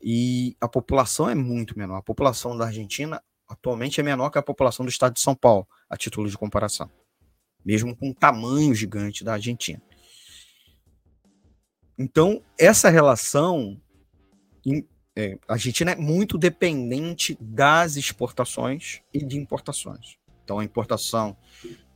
[0.00, 1.96] E a população é muito menor.
[1.96, 5.66] A população da Argentina atualmente é menor que a população do estado de São Paulo,
[5.88, 6.90] a título de comparação,
[7.66, 9.82] mesmo com o tamanho gigante da Argentina.
[11.98, 13.80] Então, essa relação
[15.16, 20.18] é, a Argentina é muito dependente das exportações e de importações.
[20.44, 21.36] Então, a importação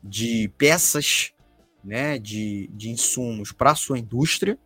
[0.03, 1.33] de peças,
[1.85, 4.59] né, de, de insumos para a sua indústria,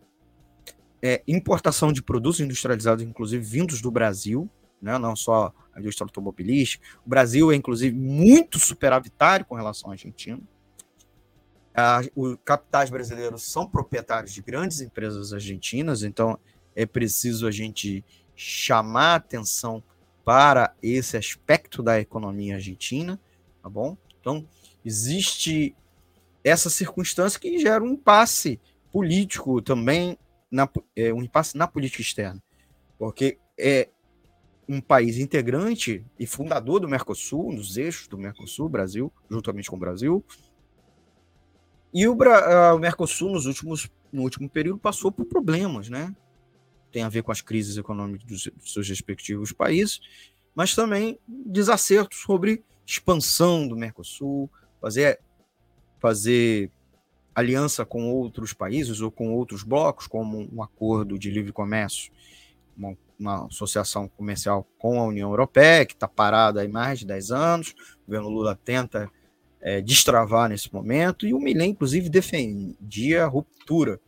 [1.01, 4.49] é, importação de produtos industrializados, inclusive vindos do Brasil,
[4.81, 6.83] né, não só a indústria automobilística.
[7.05, 10.39] O Brasil é, inclusive, muito superavitário com relação à Argentina.
[12.15, 16.39] Os capitais brasileiros são proprietários de grandes empresas argentinas, então
[16.75, 18.03] é preciso a gente
[18.35, 19.83] chamar atenção
[20.23, 23.19] para esse aspecto da economia argentina,
[23.61, 23.97] tá bom?
[24.19, 24.47] Então,
[24.83, 25.75] existe
[26.43, 28.59] essa circunstância que gera um impasse
[28.91, 30.17] político também,
[30.49, 32.41] na, é, um impasse na política externa,
[32.97, 33.89] porque é
[34.67, 39.79] um país integrante e fundador do Mercosul, dos eixos do Mercosul, Brasil, juntamente com o
[39.79, 40.25] Brasil.
[41.95, 46.13] E o, o Mercosul, nos últimos, no último período, passou por problemas, né?
[46.91, 50.01] Tem a ver com as crises econômicas dos, dos seus respectivos países,
[50.53, 55.21] mas também desacertos sobre expansão do Mercosul, fazer,
[55.97, 56.69] fazer
[57.33, 62.11] aliança com outros países ou com outros blocos, como um acordo de livre comércio,
[62.77, 67.31] uma uma associação comercial com a União Europeia, que está parada há mais de 10
[67.31, 67.73] anos.
[68.03, 69.09] O governo Lula tenta
[69.65, 73.99] é, destravar nesse momento, e o Milei, inclusive, defendia a ruptura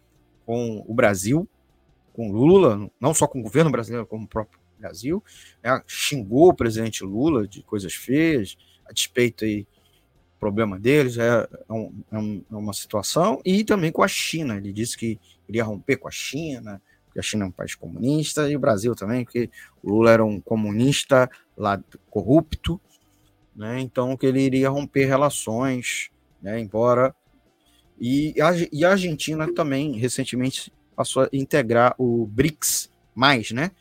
[0.46, 1.50] com o Brasil,
[2.14, 5.24] com Lula, não só com o governo brasileiro, como o próprio Brasil,
[5.64, 9.66] né, xingou o presidente Lula de coisas feias, a despeito aí
[10.40, 14.72] problema deles, é, é, é, um, é, uma situação, e também com a China, ele
[14.72, 16.80] disse que iria romper com a China,
[17.12, 19.50] que a China é um país comunista, e o Brasil também, porque
[19.82, 22.80] o Lula era um comunista lá corrupto,
[23.58, 23.82] né?
[23.82, 26.60] Então que ele iria romper relações, né?
[26.60, 27.14] Embora
[28.00, 33.72] e a, e a Argentina também recentemente passou a integrar o BRICS mais, né?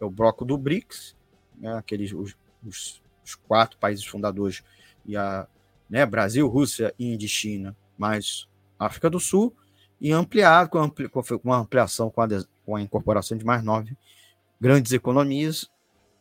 [0.00, 1.14] É o bloco do BRICS,
[1.58, 1.74] né?
[1.76, 2.34] Aqueles os,
[2.66, 4.64] os, os quatro países fundadores
[5.04, 5.46] e a
[5.88, 6.04] né?
[6.04, 9.54] Brasil, Rússia, Índia e China, mais África do Sul
[10.00, 12.28] e ampliado com, ampli, com uma ampliação com a,
[12.64, 13.96] com a incorporação de mais nove
[14.60, 15.70] grandes economias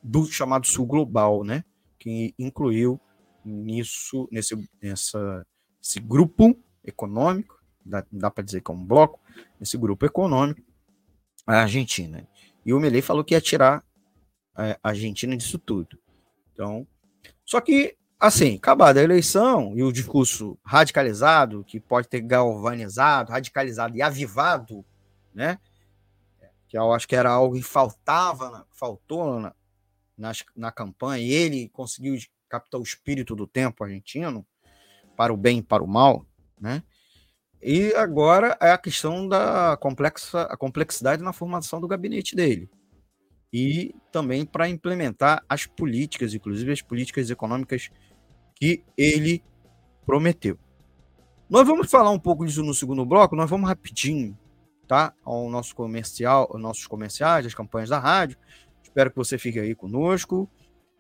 [0.04, 1.64] do chamado Sul Global, né?
[1.98, 3.00] Que incluiu
[3.46, 5.46] nisso, nesse, nessa,
[5.82, 9.20] esse grupo econômico, dá, dá para dizer que é um bloco,
[9.62, 10.62] esse grupo econômico,
[11.46, 12.28] a Argentina.
[12.66, 13.84] E o Melei falou que ia tirar
[14.58, 16.00] é, a Argentina disso tudo.
[16.52, 16.88] Então,
[17.46, 23.96] só que, assim, acabada a eleição e o discurso radicalizado, que pode ter galvanizado, radicalizado
[23.96, 24.84] e avivado,
[25.34, 25.60] né?
[26.68, 29.56] que eu acho que era algo que faltava, faltou na,
[30.18, 32.16] na, na campanha, e ele conseguiu
[32.60, 34.46] captar o espírito do tempo argentino,
[35.16, 36.26] para o bem e para o mal,
[36.60, 36.84] né?
[37.62, 42.70] E agora é a questão da complexa, a complexidade na formação do gabinete dele.
[43.52, 47.90] E também para implementar as políticas, inclusive as políticas econômicas
[48.56, 49.44] que ele
[50.06, 50.60] prometeu.
[51.50, 54.38] Nós vamos falar um pouco disso no segundo bloco, nós vamos rapidinho
[54.86, 55.14] tá?
[55.24, 58.38] Ao nosso comercial, aos nossos comerciais, as campanhas da rádio.
[58.84, 60.50] Espero que você fique aí conosco.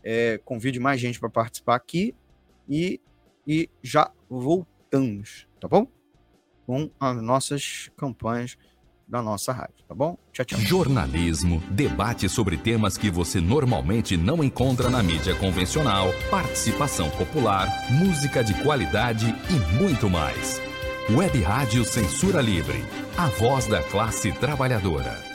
[0.07, 2.13] É, convide mais gente para participar aqui
[2.69, 3.01] e,
[3.47, 5.87] e já voltamos, tá bom?
[6.67, 8.55] Com as nossas campanhas
[9.07, 10.17] da nossa rádio, tá bom?
[10.31, 10.59] Tchau, tchau.
[10.59, 18.43] Jornalismo, debate sobre temas que você normalmente não encontra na mídia convencional, participação popular, música
[18.43, 20.61] de qualidade e muito mais.
[21.09, 22.83] Web Rádio Censura Livre,
[23.17, 25.34] a voz da classe trabalhadora.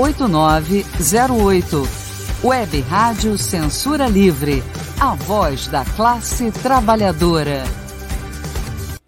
[0.00, 1.88] 8908.
[2.42, 4.64] Web Rádio Censura Livre,
[4.98, 7.64] a voz da classe trabalhadora.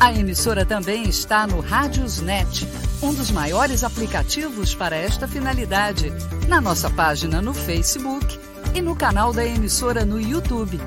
[0.00, 2.66] A emissora também está no Rádiosnet,
[3.04, 6.10] um dos maiores aplicativos para esta finalidade,
[6.48, 8.40] na nossa página no Facebook
[8.74, 10.80] e no canal da emissora no YouTube.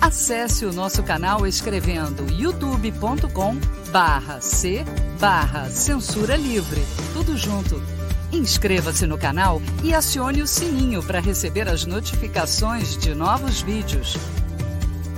[0.00, 3.56] Acesse o nosso canal escrevendo youtube.com
[3.90, 4.84] barra C
[5.18, 6.80] barra Censura Livre.
[7.12, 7.82] Tudo junto.
[8.30, 14.16] Inscreva-se no canal e acione o sininho para receber as notificações de novos vídeos.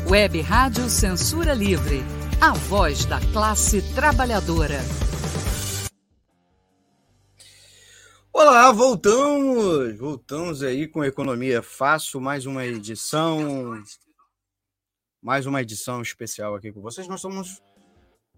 [0.08, 2.02] Web Rádio Censura Livre.
[2.40, 5.05] A voz da classe trabalhadora.
[8.38, 9.96] Olá, voltamos!
[9.96, 13.82] Voltamos aí com Economia Fácil, mais uma edição
[15.22, 17.08] mais uma edição especial aqui com vocês.
[17.08, 17.62] Nós estamos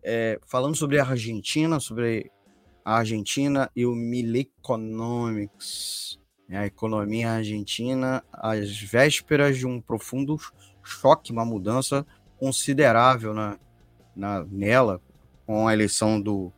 [0.01, 2.31] é, falando sobre a Argentina, sobre
[2.85, 6.17] a Argentina e o Mileconomics,
[6.49, 6.59] né?
[6.59, 10.37] a economia argentina, às vésperas de um profundo
[10.81, 12.07] choque, uma mudança
[12.39, 13.59] considerável na,
[14.15, 15.03] na, nela,
[15.45, 16.53] com a eleição do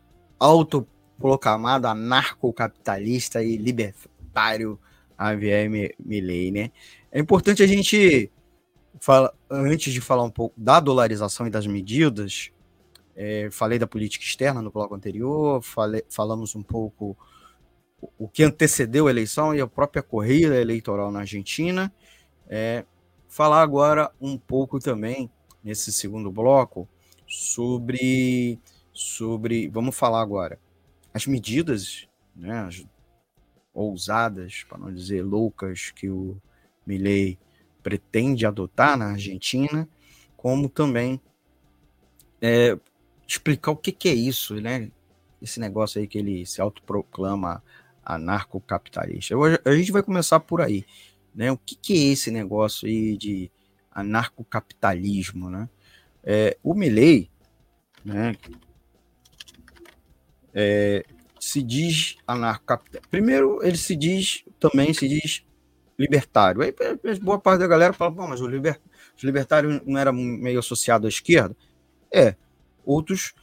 [1.20, 4.78] autoproclamado anarcocapitalista e libertário
[5.18, 6.70] Javier Milei, né?
[7.12, 8.30] É importante a gente
[8.98, 12.50] fala, antes de falar um pouco da dolarização e das medidas,
[13.14, 17.16] é, falei da política externa no bloco anterior, falei, falamos um pouco
[18.18, 21.92] o, que antecedeu a eleição e a própria corrida eleitoral na Argentina.
[22.48, 22.84] É,
[23.28, 25.30] falar agora um pouco também,
[25.62, 26.88] nesse segundo bloco,
[27.26, 28.58] sobre,
[28.92, 30.58] sobre vamos falar agora,
[31.12, 32.84] as medidas né, as
[33.72, 36.36] ousadas, para não dizer loucas, que o
[36.86, 37.38] Milley
[37.82, 39.88] pretende adotar na Argentina,
[40.36, 41.20] como também
[42.40, 42.78] é,
[43.26, 44.90] explicar o que, que, é isso, né?
[45.40, 47.62] Esse negócio aí que ele se autoproclama
[48.04, 49.34] anarcocapitalista.
[49.64, 50.84] A gente vai começar por aí,
[51.34, 51.52] né?
[51.52, 53.50] O que, que é esse negócio aí de
[53.90, 55.68] anarcocapitalismo, né?
[56.22, 57.30] É, o Milley,
[58.04, 58.36] né?
[60.54, 61.04] É,
[61.38, 63.08] se diz anarcocapitalista.
[63.10, 65.44] Primeiro, ele se diz também se diz
[65.98, 66.62] libertário.
[66.62, 66.74] Aí
[67.20, 68.80] boa parte da galera fala, Bom, mas o liber...
[69.16, 71.56] os libertários não era meio associado à esquerda?
[72.12, 72.34] É.
[72.84, 73.34] Outros,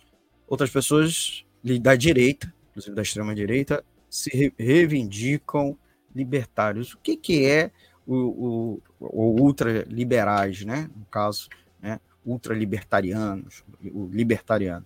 [0.48, 1.46] outras pessoas
[1.82, 5.78] da direita, inclusive da extrema direita, se reivindicam
[6.16, 6.94] libertários.
[6.94, 7.72] O que, que é
[8.06, 10.90] o, o, o ultraliberais, né?
[10.96, 11.50] No caso,
[11.82, 12.00] né?
[12.26, 14.86] ultralibertarianos, o libertariano.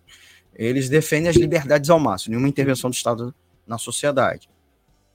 [0.64, 3.34] Eles defendem as liberdades ao máximo, nenhuma intervenção do Estado
[3.66, 4.50] na sociedade.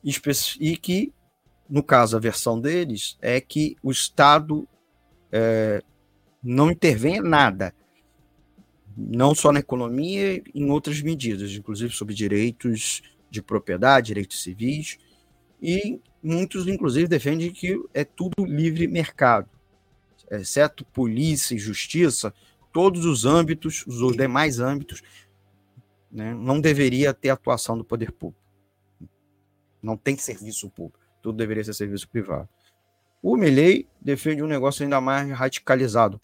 [0.02, 1.12] E que
[1.68, 4.68] no caso, a versão deles é que o Estado
[5.32, 5.82] é,
[6.42, 7.74] não intervém em nada,
[8.96, 14.96] não só na economia, em outras medidas, inclusive sobre direitos de propriedade, direitos civis,
[15.60, 19.48] e muitos, inclusive, defendem que é tudo livre mercado,
[20.30, 22.32] exceto polícia e justiça,
[22.72, 25.02] todos os âmbitos, os demais âmbitos,
[26.10, 28.44] né, não deveria ter atuação do poder público.
[29.82, 32.48] Não tem serviço público tudo deveria ser serviço privado.
[33.20, 36.20] O Milley defende um negócio ainda mais radicalizado,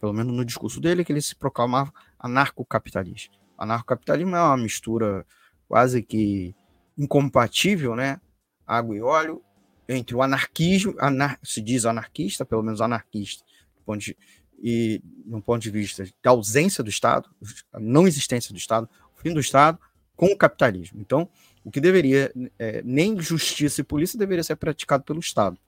[0.00, 3.36] pelo, menos no discurso dele, que ele se proclamava anarcocapitalista.
[3.58, 5.26] Anarcocapitalismo é uma mistura
[5.68, 6.54] quase que
[6.96, 8.18] incompatível, né?
[8.66, 9.42] Água e óleo,
[9.86, 13.44] entre o anarquismo, anar, se diz anarquista, pelo menos anarquista,
[13.84, 14.16] ponto de,
[14.58, 17.28] e no ponto de vista da ausência do Estado,
[17.70, 18.88] a não existência do Estado,
[19.34, 19.78] do Estado,
[20.16, 21.00] com o capitalismo.
[21.00, 21.28] Então,
[21.64, 25.58] o que deveria, é, nem justiça e polícia deveria ser praticado pelo Estado.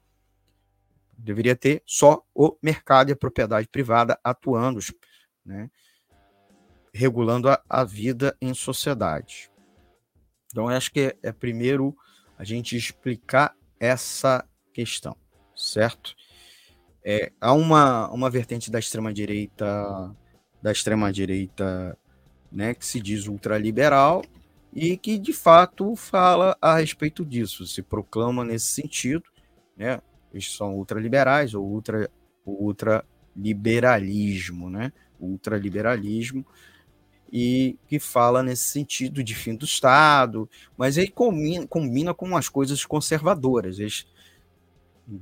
[1.16, 4.78] Deveria ter só o mercado e a propriedade privada atuando,
[5.44, 5.68] né,
[6.94, 9.50] regulando a, a vida em sociedade.
[10.46, 11.96] Então, acho que é, é primeiro
[12.38, 15.16] a gente explicar essa questão,
[15.54, 16.14] certo?
[17.04, 20.14] É, há uma, uma vertente da extrema-direita
[20.60, 21.96] da extrema-direita
[22.50, 24.24] né, que se diz ultraliberal
[24.72, 29.24] e que de fato fala a respeito disso, se proclama nesse sentido,
[29.76, 30.00] né?
[30.32, 32.08] Eles são ultraliberais ou ultra
[32.44, 34.92] ultraliberalismo, né?
[35.18, 36.46] Ultraliberalismo
[37.30, 42.48] e que fala nesse sentido de fim do Estado, mas aí combina, combina com as
[42.48, 44.06] coisas conservadoras, eles,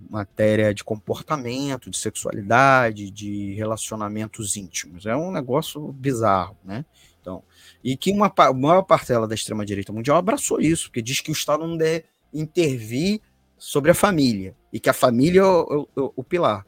[0.08, 5.06] matéria de comportamento, de sexualidade, de relacionamentos íntimos.
[5.06, 6.84] É um negócio bizarro, né?
[7.26, 7.42] Então,
[7.82, 11.66] e que uma maior parcela da extrema-direita mundial abraçou isso, porque diz que o Estado
[11.66, 13.20] não deve intervir
[13.58, 16.64] sobre a família, e que a família é o, o, o pilar.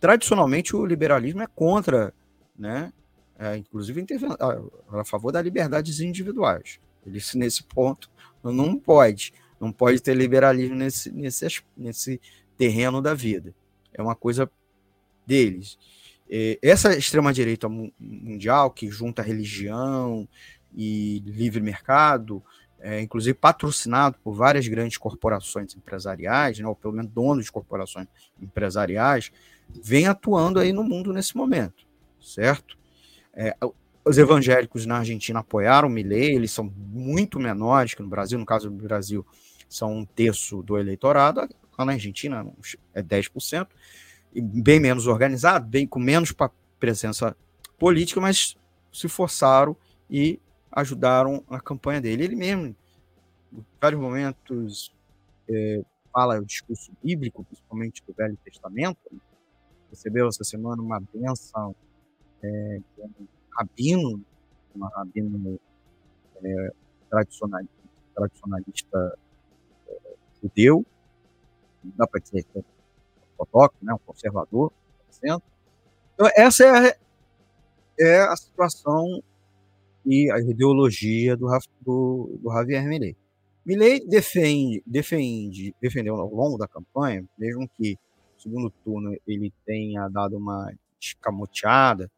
[0.00, 2.12] Tradicionalmente, o liberalismo é contra,
[2.58, 2.92] né,
[3.38, 4.04] é, inclusive
[4.40, 6.80] a, a, favor das liberdades individuais.
[7.06, 8.10] Ele, nesse ponto,
[8.42, 12.20] não pode, não pode ter liberalismo nesse, nesse, nesse
[12.58, 13.54] terreno da vida.
[13.92, 14.50] É uma coisa
[15.24, 15.78] deles.
[16.62, 20.28] Essa extrema-direita mundial, que junta religião
[20.74, 22.42] e livre mercado,
[22.84, 28.06] é, inclusive patrocinado por várias grandes corporações empresariais, né, ou pelo menos donos de corporações
[28.40, 29.32] empresariais,
[29.82, 31.86] vem atuando aí no mundo nesse momento,
[32.20, 32.76] certo?
[33.32, 33.56] É,
[34.04, 38.44] os evangélicos na Argentina apoiaram o Milley, eles são muito menores que no Brasil, no
[38.44, 39.26] caso do Brasil,
[39.66, 41.48] são um terço do eleitorado,
[41.78, 42.46] lá na Argentina
[42.92, 43.70] é 10%, e
[44.40, 46.34] bem menos organizado, bem com menos
[46.78, 47.36] presença
[47.78, 48.56] política, mas
[48.92, 49.76] se forçaram
[50.10, 52.24] e ajudaram a campanha dele.
[52.24, 52.76] Ele mesmo,
[53.52, 54.92] em vários momentos,
[55.48, 55.82] é,
[56.12, 58.98] fala o discurso bíblico, principalmente do Velho Testamento.
[59.90, 61.74] Recebeu essa semana uma benção
[62.42, 62.80] é,
[63.56, 64.24] rabino,
[64.74, 65.58] uma rabino
[66.42, 66.72] é,
[67.08, 67.74] tradicionalista,
[68.14, 69.18] tradicionalista
[69.88, 70.84] é, judeu,
[71.82, 72.62] dá para dizer que é
[73.38, 74.72] ortodoxo, né, um conservador,
[75.20, 75.40] tá
[76.14, 76.96] então essa é a,
[77.98, 79.22] é a situação
[80.04, 81.48] e a ideologia do,
[81.80, 83.16] do, do Javier Milei.
[83.64, 87.92] Milei defende, defende, defendeu ao longo da campanha, mesmo que
[88.34, 90.70] no segundo turno ele tenha dado uma
[91.00, 92.10] escamoteada,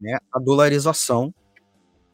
[0.00, 1.34] né, a dolarização,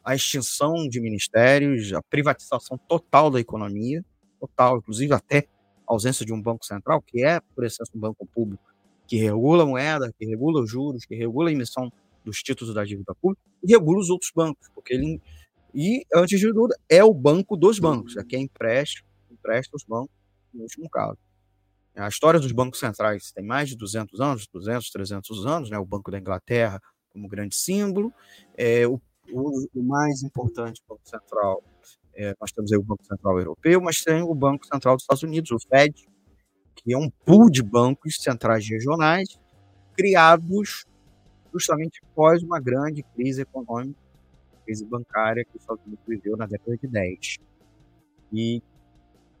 [0.03, 4.03] a extinção de ministérios, a privatização total da economia,
[4.39, 5.47] total, inclusive até
[5.87, 8.63] ausência de um banco central, que é, por excesso, um banco público
[9.07, 11.91] que regula a moeda, que regula os juros, que regula a emissão
[12.23, 15.21] dos títulos da dívida pública e regula os outros bancos, porque ele
[15.73, 20.15] e antes de tudo é o banco dos bancos, é quem empresta, empresta os bancos
[20.53, 21.17] no último caso.
[21.95, 25.77] A história dos bancos centrais tem mais de 200 anos, 200, 300 anos, né?
[25.77, 28.13] O Banco da Inglaterra, como grande símbolo.
[28.57, 31.63] É, o, o, o mais importante Banco Central,
[32.15, 35.23] é, nós temos aí o Banco Central Europeu, mas tem o Banco Central dos Estados
[35.23, 36.07] Unidos, o Fed,
[36.75, 39.39] que é um pool de bancos centrais regionais
[39.95, 40.85] criados
[41.53, 43.99] justamente após uma grande crise econômica,
[44.65, 47.37] crise bancária que os Estados Unidos viveu na década de 10.
[48.33, 48.61] E,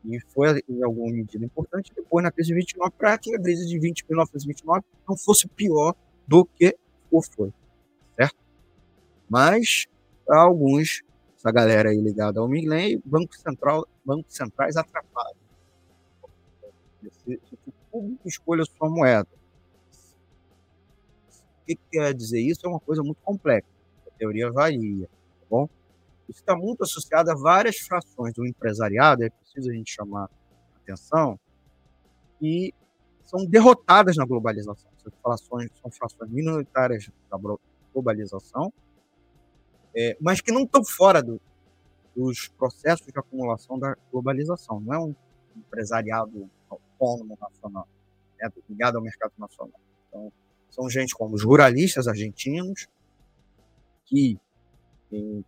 [0.05, 3.67] e foi, em alguma medida, importante depois na crise de 29 para que a crise
[3.67, 5.93] de 20, 1929 não fosse pior
[6.25, 6.77] do que
[7.11, 7.51] o foi
[9.29, 9.85] mas
[10.27, 11.01] alguns,
[11.45, 15.37] essa galera aí ligada ao Milley, Banco Central, bancos centrais atrapalham.
[17.11, 19.29] Se, o público escolhe a sua moeda.
[21.61, 22.65] O que quer dizer isso?
[22.65, 23.67] É uma coisa muito complexa.
[24.07, 25.69] A teoria varia, tá bom?
[26.27, 30.27] Isso está muito associado a várias frações do empresariado, é preciso a gente chamar
[30.81, 31.39] atenção,
[32.41, 32.73] e
[33.23, 34.89] são derrotadas na globalização.
[34.97, 37.37] Essas frações são frações minoritárias da
[37.93, 38.73] globalização,
[39.95, 41.39] é, mas que não estão fora do,
[42.15, 44.79] dos processos de acumulação da globalização.
[44.79, 45.15] Não é um
[45.55, 47.87] empresariado autônomo nacional,
[48.39, 49.79] né, ligado ao mercado nacional.
[50.09, 50.31] Então,
[50.69, 52.87] são gente como os ruralistas argentinos,
[54.05, 54.37] que
[55.11, 55.43] em,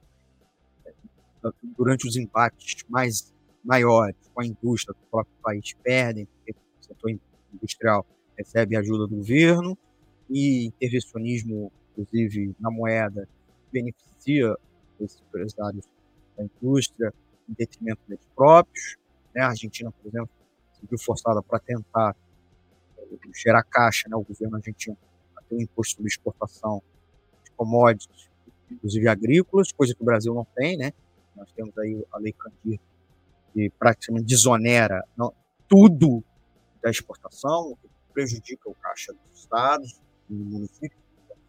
[1.78, 3.34] durante os embates mais
[3.64, 7.20] maiores com a indústria do próprio país perdem, porque o setor
[7.54, 8.06] industrial
[8.38, 9.78] recebe ajuda do governo,
[10.30, 13.28] e intervencionismo, inclusive na moeda,
[13.82, 14.56] beneficia
[15.00, 15.86] esses empresários
[16.36, 17.14] da indústria
[17.48, 18.98] em detrimento deles próprios.
[19.34, 19.42] Né?
[19.42, 20.30] A Argentina, por exemplo,
[20.74, 22.16] se viu forçada para tentar
[22.98, 23.04] eh,
[23.34, 24.16] gerar caixa, né?
[24.16, 24.98] o governo argentino,
[25.36, 26.82] a ter um imposto sobre exportação
[27.44, 28.30] de commodities,
[28.70, 30.92] inclusive agrícolas, coisa que o Brasil não tem, né?
[31.36, 32.80] Nós temos aí a Lei Candir,
[33.54, 35.34] que praticamente desonera não,
[35.68, 36.24] tudo
[36.82, 37.78] da exportação,
[38.14, 40.98] prejudica o caixa dos estados, do município,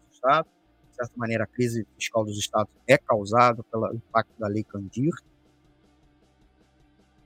[0.07, 0.58] dos estados
[1.05, 5.15] certa maneira, a crise fiscal dos estados é causada pelo impacto da Lei Candir,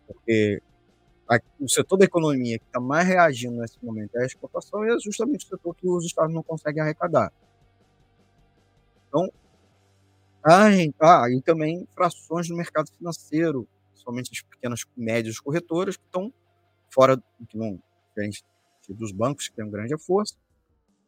[0.06, 0.62] porque
[1.28, 4.94] a, o setor da economia que está mais reagindo nesse momento é a exportação e
[4.94, 7.32] é justamente o setor que os estados não conseguem arrecadar.
[9.08, 9.30] Então,
[10.42, 15.96] a gente, ah, e também frações no mercado financeiro, somente as pequenas e médias corretoras
[15.96, 16.32] que estão
[16.90, 17.16] fora,
[17.48, 18.44] que não, diferente
[18.88, 20.34] dos bancos, que têm grande força,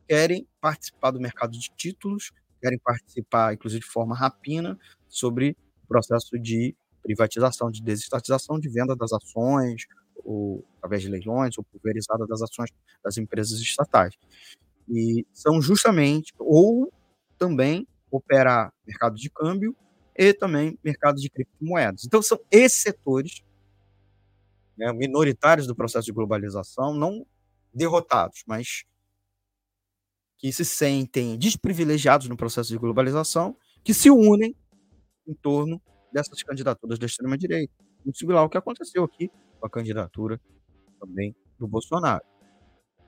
[0.09, 2.33] querem participar do mercado de títulos
[2.65, 5.55] querem participar, inclusive de forma rapina, sobre
[5.85, 9.83] o processo de privatização, de desestatização, de venda das ações,
[10.25, 12.71] ou através de leilões, ou pulverizada das ações
[13.05, 14.15] das empresas estatais.
[14.89, 16.91] E são justamente, ou
[17.37, 19.77] também operar mercado de câmbio
[20.17, 22.05] e também mercado de criptomoedas.
[22.07, 23.43] Então, são esses setores
[24.79, 27.27] né, minoritários do processo de globalização, não
[27.75, 28.85] derrotados, mas
[30.39, 34.55] que se sentem desprivilegiados no processo de globalização, que se unem
[35.27, 35.81] em torno
[36.13, 37.73] dessas candidaturas da extrema-direita.
[38.05, 40.41] Muito similar ao que aconteceu aqui com a candidatura
[41.01, 42.25] também do Bolsonaro.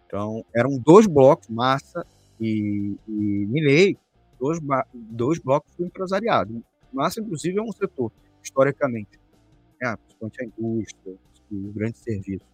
[0.07, 2.07] Então, eram dois blocos, massa
[2.41, 3.99] e, e Milley,
[4.39, 4.59] dois,
[4.95, 6.63] dois blocos do empresariado.
[6.93, 8.13] Massa, inclusive, é um setor,
[8.43, 9.19] historicamente,
[9.81, 11.17] né, principalmente a indústria,
[11.51, 12.45] o grande serviço,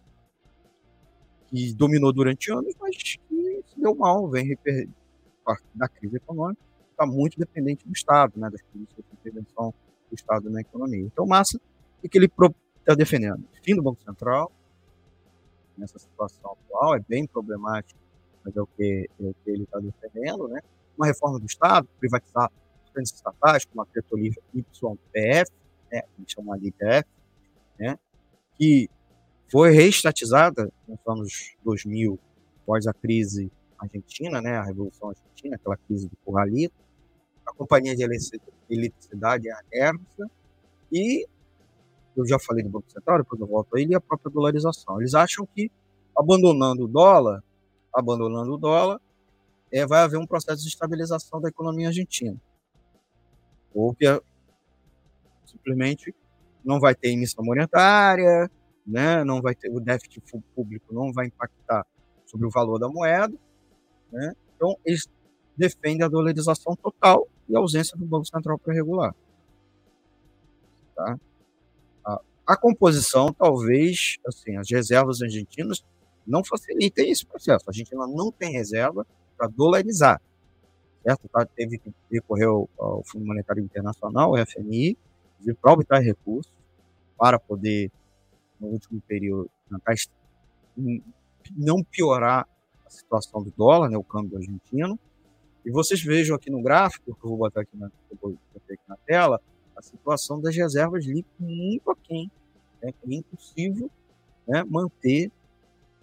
[1.47, 3.19] que dominou durante anos, mas que
[3.83, 4.57] deu mal, vem
[5.75, 6.61] da crise econômica,
[6.91, 9.73] está muito dependente do Estado, né, das políticas de intervenção
[10.09, 11.01] do Estado na economia.
[11.01, 11.59] Então, Massa,
[12.03, 12.31] o que ele
[12.79, 13.43] está defendendo?
[13.61, 14.51] Fim do Banco Central,
[15.77, 17.99] nessa situação atual, é bem problemático,
[18.43, 20.61] mas é o que, é o que ele está defendendo, né?
[20.97, 22.51] Uma reforma do Estado, privatizar
[22.93, 25.51] grandes estatais, como a Petrolífera YPF,
[25.91, 27.09] né, que chamam ali IPF,
[27.79, 27.97] né,
[28.55, 28.87] que
[29.51, 32.19] foi reestatizada nos anos 2000,
[32.61, 33.51] após a crise
[33.83, 36.75] argentina, né, a Revolução Argentina, aquela crise do Corralito,
[37.45, 38.03] a Companhia de
[38.69, 40.29] Eletricidade, a ERSA,
[40.91, 41.27] e
[42.15, 44.99] eu já falei do Banco Central, depois eu volto a ele, e a própria dolarização.
[44.99, 45.71] Eles acham que,
[46.17, 47.43] abandonando o dólar,
[47.93, 49.01] abandonando o dólar,
[49.71, 52.39] é, vai haver um processo de estabilização da economia argentina.
[53.73, 54.21] Ou que é,
[55.45, 56.13] simplesmente
[56.63, 58.49] não vai ter emissão monetária,
[58.85, 60.21] né, não vai ter, o déficit
[60.55, 61.85] público não vai impactar
[62.25, 63.35] sobre o valor da moeda.
[64.13, 64.35] Né?
[64.55, 65.09] Então, eles
[65.57, 69.15] defendem a dolarização total e a ausência do Banco Central para regular.
[70.95, 71.19] Tá?
[72.05, 75.83] A, a, composição, talvez, assim, as reservas argentinas
[76.25, 77.65] não facilitem esse processo.
[77.67, 79.05] A Argentina não tem reserva
[79.35, 80.21] para dolarizar.
[81.01, 81.27] Certo?
[81.27, 81.43] Tá?
[81.45, 84.95] Teve que recorrer ao, ao Fundo Monetário Internacional, o FMI,
[85.59, 86.53] para obter recursos
[87.17, 87.91] para poder,
[88.59, 89.95] no último período, tentar
[91.55, 92.47] não piorar
[92.93, 94.97] situação do dólar, né, o câmbio argentino,
[95.65, 99.41] e vocês vejam aqui no gráfico, que eu vou botar aqui na, aqui na tela,
[99.75, 102.29] a situação das reservas líquidas muito aquém.
[102.81, 102.91] Né?
[102.91, 103.89] É impossível
[104.47, 105.31] né, manter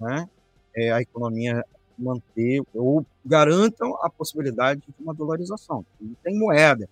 [0.01, 0.28] né,
[0.74, 1.64] é, a economia,
[1.99, 5.84] manter ou garantam a possibilidade de uma dolarização.
[6.01, 6.88] Não tem moeda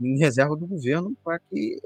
[0.00, 1.80] em reserva do governo para que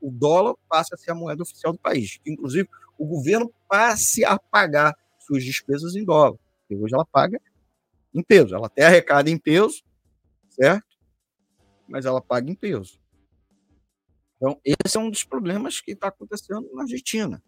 [0.00, 2.18] o dólar passe a ser a moeda oficial do país.
[2.18, 6.38] Que, inclusive, o governo passe a pagar suas despesas em dólar.
[6.68, 7.40] Porque hoje ela paga
[8.14, 8.54] em peso.
[8.54, 9.82] Ela até arrecada em peso,
[10.50, 10.86] certo?
[11.88, 13.00] Mas ela paga em peso.
[14.36, 17.42] Então, esse é um dos problemas que está acontecendo na Argentina.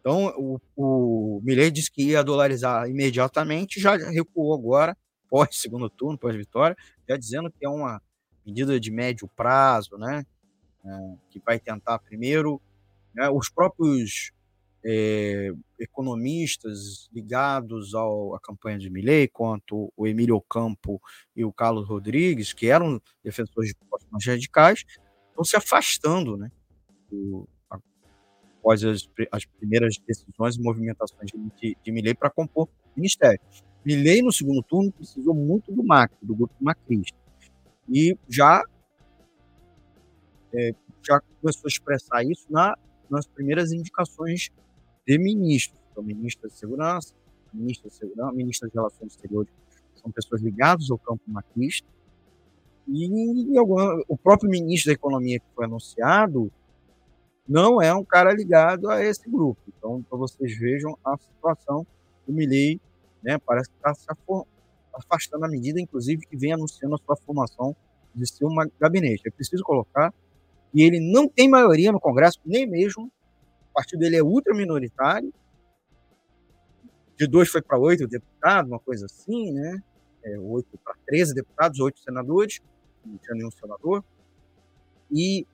[0.00, 4.96] Então, o, o Milei disse que ia dolarizar imediatamente, já recuou agora,
[5.28, 6.76] pós segundo turno, pós vitória,
[7.08, 8.00] já dizendo que é uma
[8.44, 10.24] medida de médio prazo, né?
[10.84, 12.60] É, que vai tentar primeiro,
[13.14, 14.32] né, os próprios
[14.84, 21.00] é, economistas ligados ao, à campanha de Milley, quanto o Emílio Campo
[21.36, 23.76] e o Carlos Rodrigues, que eram defensores de
[24.10, 24.84] mais radicais,
[25.28, 26.50] estão se afastando né,
[27.10, 31.30] do, após as, as, primeiras decisões e movimentações
[31.60, 33.40] de, de Milley para compor o ministério.
[33.84, 37.18] Milley, no segundo turno, precisou muito do Macri, do grupo macrista,
[37.88, 38.62] e já,
[40.54, 40.72] é,
[41.04, 42.76] já começou a expressar isso na,
[43.10, 44.50] nas primeiras indicações
[45.06, 45.80] de ministros.
[45.90, 47.14] Então, ministro de Segurança,
[47.52, 49.52] ministro de Segurança, ministro de Relações Exteriores,
[49.94, 51.86] são pessoas ligadas ao campo macrista.
[52.88, 56.50] E alguma, o próprio ministro da Economia que foi anunciado
[57.48, 59.60] não é um cara ligado a esse grupo.
[59.68, 61.86] Então, para vocês vejam a situação
[62.26, 62.80] do Milley,
[63.22, 64.06] né, parece que está se
[64.94, 67.76] afastando à medida, inclusive, que vem anunciando a sua formação
[68.14, 69.22] de ser um gabinete.
[69.26, 70.12] É preciso colocar
[70.72, 73.10] que ele não tem maioria no Congresso, nem mesmo
[73.72, 75.32] o partido dele é ultra minoritário.
[77.16, 79.82] De dois foi para oito deputados, uma coisa assim, né?
[80.22, 82.60] É, oito para 13 deputados, oito senadores,
[83.04, 84.04] não tinha nenhum senador.
[85.10, 85.46] E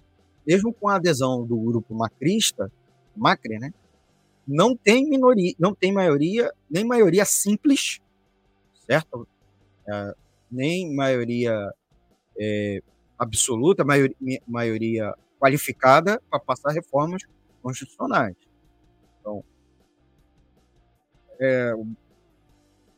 [0.44, 2.72] mesmo com a adesão do grupo macrista,
[3.16, 3.72] Macri, né?
[4.46, 8.00] Não tem minoria, não tem maioria, nem maioria simples,
[8.86, 9.28] certo?
[9.86, 10.14] É,
[10.50, 11.72] nem maioria
[12.38, 12.82] é,
[13.16, 14.16] absoluta, maioria,
[14.46, 17.22] maioria qualificada para passar reformas
[17.62, 18.36] constitucionais.
[19.20, 19.44] Então,
[21.40, 21.72] é,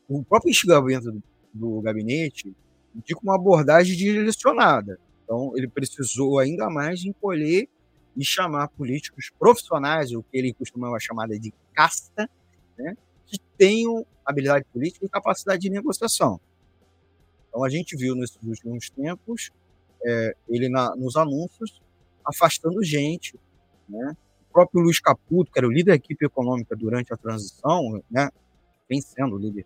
[0.09, 2.55] o próprio enxugamento do, do gabinete
[2.95, 4.99] indica uma abordagem direcionada.
[5.25, 7.69] Então, ele precisou ainda mais encolher
[8.17, 12.29] e chamar políticos profissionais, o que ele costuma chamar de casta,
[12.77, 12.97] né,
[13.27, 16.41] que tenham habilidade política e capacidade de negociação.
[17.49, 19.51] Então, a gente viu nesses últimos tempos
[20.05, 21.81] é, ele na, nos anúncios
[22.25, 23.39] afastando gente,
[23.89, 24.17] né,
[24.53, 28.31] próprio Luiz Caputo, que era o líder da equipe econômica durante a transição, né,
[28.89, 29.65] vem sendo o líder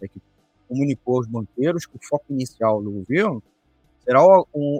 [0.00, 0.24] da equipe,
[0.68, 3.42] comunicou aos banqueiros que o foco inicial do governo
[4.04, 4.20] será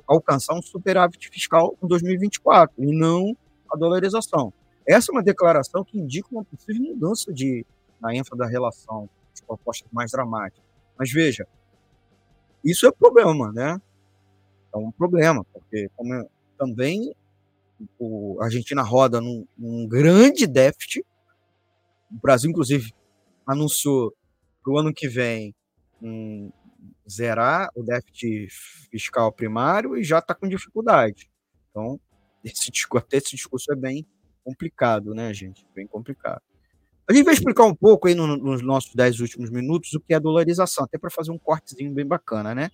[0.07, 3.37] alcançar um superávit fiscal em 2024 e não
[3.71, 4.53] a dolarização.
[4.87, 7.65] Essa é uma declaração que indica uma possível mudança de,
[8.01, 10.65] na ênfase da relação, de propostas mais dramáticas.
[10.99, 11.47] Mas veja,
[12.65, 13.81] isso é problema, né?
[14.75, 15.89] É um problema, porque
[16.59, 17.15] também
[17.99, 21.05] o, a Argentina roda num, num grande déficit.
[22.11, 22.93] O Brasil, inclusive,
[23.47, 24.15] anunciou
[24.63, 25.55] para o ano que vem
[26.01, 26.51] um,
[27.09, 28.49] zerar o déficit
[28.91, 31.31] fiscal primário e já está com dificuldade.
[31.71, 32.01] Então,
[32.45, 34.07] esse, até esse discurso é bem
[34.45, 35.67] complicado, né, gente?
[35.75, 36.43] Bem complicado.
[37.09, 40.15] A gente vai explicar um pouco aí no, nos nossos dez últimos minutos o que
[40.15, 42.71] é dolarização, até para fazer um cortezinho bem bacana, né?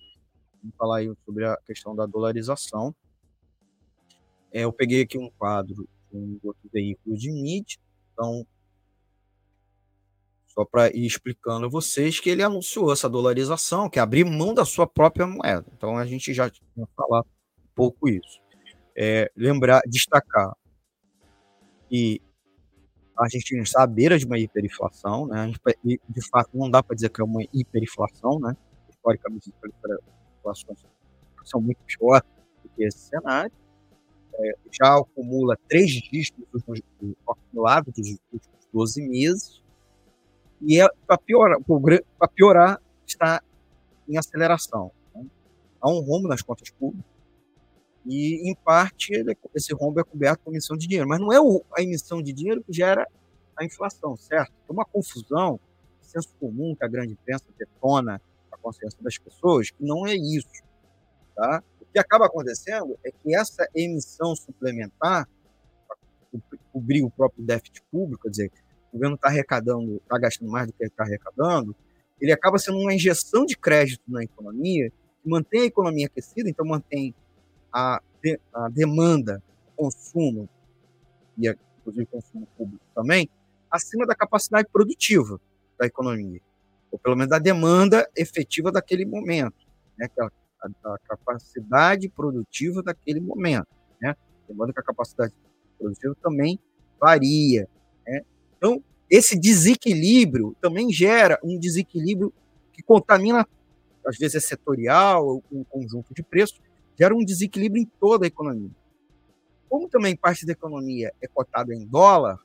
[0.61, 2.95] Vamos falar aí sobre a questão da dolarização.
[4.51, 7.79] É, eu peguei aqui um quadro de um outro veículo de mídia,
[8.13, 8.45] então,
[10.47, 14.53] só para ir explicando a vocês que ele anunciou essa dolarização, que é abrir mão
[14.53, 15.65] da sua própria moeda.
[15.75, 18.41] Então, a gente já vai falar um pouco isso.
[18.97, 20.53] É, lembrar, destacar
[21.87, 22.21] que
[23.17, 25.51] a gente está à beira de uma hiperinflação, né?
[25.83, 28.55] De fato, não dá para dizer que é uma hiperinflação, né?
[28.89, 30.85] Historicamente, as hiperinflações
[31.45, 32.23] são muito piores
[32.63, 33.51] do que esse cenário
[34.39, 36.63] é, já acumula três dígitos
[37.27, 39.63] acumulados dos últimos 12 meses,
[40.61, 41.59] e é, para piorar,
[42.35, 43.41] piorar, está
[44.07, 44.91] em aceleração.
[45.15, 45.25] Né?
[45.81, 47.09] Há um rombo nas contas públicas,
[48.05, 51.07] e, em parte, ele, esse rombo é coberto por emissão de dinheiro.
[51.07, 51.37] Mas não é
[51.77, 53.07] a emissão de dinheiro que gera
[53.55, 54.51] a inflação, certo?
[54.67, 55.59] É uma confusão,
[56.01, 58.21] senso comum que a grande imprensa detona
[58.51, 60.47] a consciência das pessoas, que não é isso.
[61.35, 61.63] Tá?
[61.91, 65.27] Que acaba acontecendo é que essa emissão suplementar,
[66.71, 68.51] cobrir o próprio déficit público, quer dizer,
[68.91, 71.75] o governo está arrecadando, está gastando mais do que está arrecadando,
[72.19, 76.65] ele acaba sendo uma injeção de crédito na economia, que mantém a economia aquecida, então
[76.65, 77.13] mantém
[77.71, 80.49] a, de, a demanda, o consumo,
[81.37, 81.47] e
[81.79, 83.29] inclusive o consumo público também,
[83.71, 85.39] acima da capacidade produtiva
[85.79, 86.41] da economia,
[86.91, 89.55] ou pelo menos da demanda efetiva daquele momento,
[89.97, 90.31] né, aquela
[90.61, 93.67] a, a capacidade produtiva daquele momento.
[94.01, 94.15] Né?
[94.47, 95.33] Lembrando que a capacidade
[95.77, 96.59] produtiva também
[96.99, 97.67] varia.
[98.05, 98.21] Né?
[98.57, 102.33] Então, esse desequilíbrio também gera um desequilíbrio
[102.73, 103.47] que contamina,
[104.05, 106.61] às vezes é setorial, um conjunto de preços,
[106.97, 108.71] gera um desequilíbrio em toda a economia.
[109.69, 112.39] Como também parte da economia é cotada em dólar,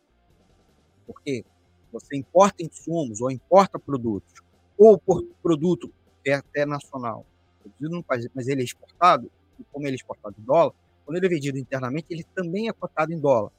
[1.06, 1.44] porque
[1.92, 4.32] você importa insumos ou importa produtos,
[4.76, 5.92] ou por produto
[6.26, 7.26] é até nacional,
[7.64, 10.72] produzido no país, mas ele é exportado, e como ele é exportado em dólar,
[11.04, 13.50] quando ele é vendido internamente, ele também é cotado em dólar,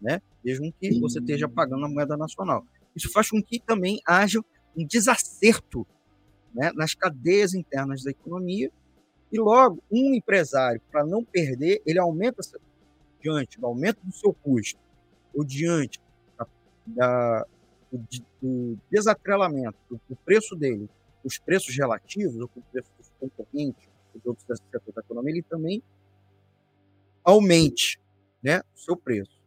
[0.00, 0.20] né?
[0.44, 2.64] mesmo que você esteja pagando a moeda nacional.
[2.94, 4.40] Isso faz com que também haja
[4.76, 5.86] um desacerto
[6.54, 8.70] né, nas cadeias internas da economia,
[9.32, 12.42] e logo, um empresário, para não perder, ele aumenta
[13.22, 14.78] diante do aumento do seu custo,
[15.34, 15.98] ou diante
[16.36, 16.46] da,
[16.86, 17.46] da
[17.90, 18.06] do,
[18.40, 20.88] do, desatrelamento do, do preço dele,
[21.24, 22.90] os preços relativos, ou com o preço
[23.22, 25.82] concorrente de outros setores da economia, ele também
[27.24, 28.00] aumente
[28.42, 29.40] né, o seu preço.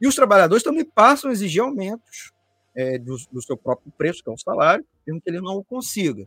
[0.00, 2.32] E os trabalhadores também passam a exigir aumentos
[2.74, 5.64] é, do, do, seu próprio preço, que é o salário, mesmo que ele não o
[5.64, 6.26] consiga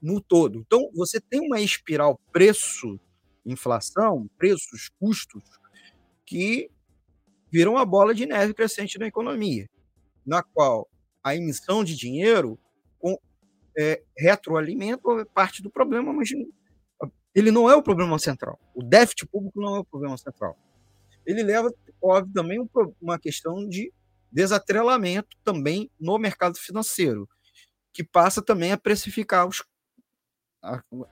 [0.00, 0.60] no todo.
[0.60, 5.42] Então, você tem uma espiral preço-inflação, preços, custos,
[6.24, 6.70] que
[7.50, 9.68] viram uma bola de neve crescente na economia,
[10.24, 10.88] na qual
[11.22, 12.58] a emissão de dinheiro
[13.76, 14.02] é,
[15.32, 16.28] parte do problema, mas
[17.34, 18.58] ele não é o problema central.
[18.74, 20.56] O déficit público não é o problema central.
[21.26, 22.70] Ele leva, óbvio, também
[23.00, 23.92] uma questão de
[24.30, 27.28] desatrelamento também no mercado financeiro,
[27.92, 29.64] que passa também a precificar os,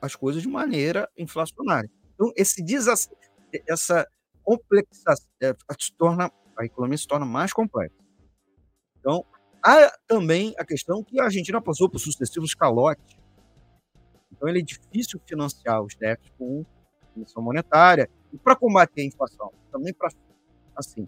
[0.01, 1.91] as coisas de maneira inflacionária.
[2.15, 2.63] Então, esse
[3.69, 4.07] essa
[4.43, 7.95] complexação é, se torna, a economia se torna mais complexa.
[8.99, 9.25] Então,
[9.63, 13.17] Há também a questão que a Argentina passou por sucessivos calotes.
[14.33, 16.65] Então, ele é difícil financiar os déficits com
[17.17, 18.11] emissão monetária.
[18.33, 20.11] E para combater a inflação, também para
[20.75, 21.07] assim,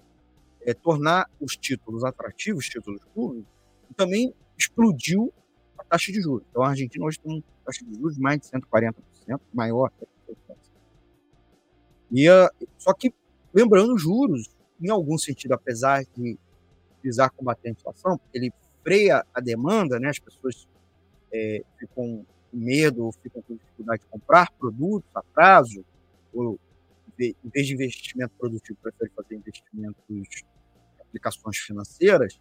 [0.63, 3.51] é, tornar os títulos atrativos, títulos públicos,
[3.97, 5.33] também explodiu
[5.79, 6.47] a taxa de juros.
[6.51, 8.95] Então, a Argentina hoje tem uma taxa de juros de mais de 140%,
[9.53, 9.91] maior
[12.15, 12.29] e,
[12.79, 13.13] Só que,
[13.53, 14.49] lembrando, juros,
[14.81, 16.39] em algum sentido, apesar de
[17.05, 18.53] visar combater a inflação, porque ele
[18.83, 20.09] freia a demanda, né?
[20.09, 20.67] as pessoas
[21.33, 25.85] é, ficam com medo, ficam com dificuldade de comprar produtos a prazo,
[26.33, 26.59] ou
[27.19, 30.45] em vez de investimento produtivo, prefere fazer investimentos
[31.01, 32.41] aplicações financeiras,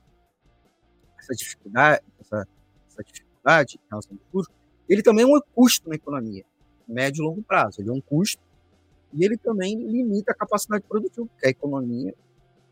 [1.20, 2.48] essa dificuldade, essa,
[2.88, 4.54] essa dificuldade em relação ao custo,
[4.90, 6.44] ele também é um custo na economia,
[6.88, 7.82] médio e longo prazo.
[7.82, 8.42] Ele é um custo
[9.14, 12.14] e ele também limita a capacidade produtiva, porque a economia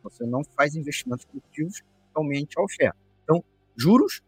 [0.04, 2.98] você não faz investimentos produtivos totalmente ao oferta.
[3.24, 3.44] Então,
[3.76, 4.22] juros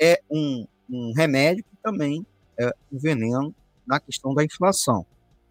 [0.00, 2.26] é um, um remédio que também
[2.58, 3.54] é o veneno
[3.86, 5.06] na questão da inflação.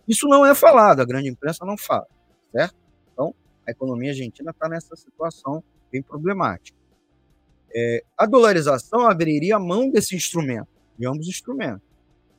[0.08, 2.08] Isso não é falado, a grande imprensa não fala,
[2.52, 2.76] certo?
[3.12, 3.34] Então,
[3.68, 6.78] a economia argentina está nessa situação bem problemática.
[7.76, 11.88] É, a dolarização abriria a mão desse instrumento, de ambos os instrumentos,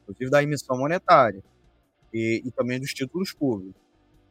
[0.03, 1.43] inclusive da emissão monetária
[2.13, 3.81] e, e também dos títulos públicos.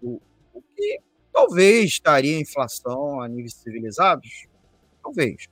[0.01, 0.19] O,
[0.53, 0.99] o que
[1.37, 4.47] talvez estaria inflação a níveis civilizados?
[5.03, 5.47] Talvez.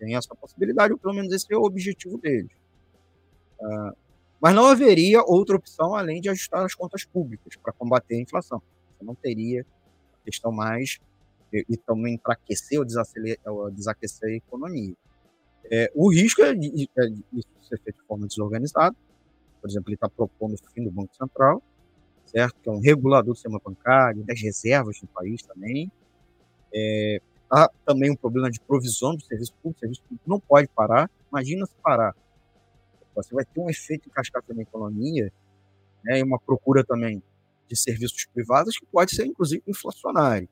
[0.00, 2.50] Tem essa possibilidade, ou pelo menos esse é o objetivo deles.
[3.60, 3.96] Uh,
[4.40, 8.60] mas não haveria outra opção além de ajustar as contas públicas para combater a inflação.
[8.98, 9.64] Você não teria
[10.14, 10.98] a questão mais
[11.52, 12.86] e, e também enfraquecer ou,
[13.54, 14.94] ou desaquecer a economia.
[15.70, 18.96] É, o risco é de, é de isso ser feito de forma desorganizada.
[19.60, 21.62] Por exemplo, ele está propondo o fim do Banco Central,
[22.30, 22.56] certo?
[22.62, 25.90] Que é um regulador do sistema bancário, das reservas do país também.
[26.74, 27.20] É,
[27.50, 29.78] há também um problema de provisão do serviço público.
[29.78, 31.10] O serviço público não pode parar.
[31.30, 32.14] Imagina se parar
[33.22, 35.32] você vai ter um efeito em cascata na economia
[36.04, 37.22] né, e uma procura também
[37.68, 40.48] de serviços privados que pode ser, inclusive, inflacionário.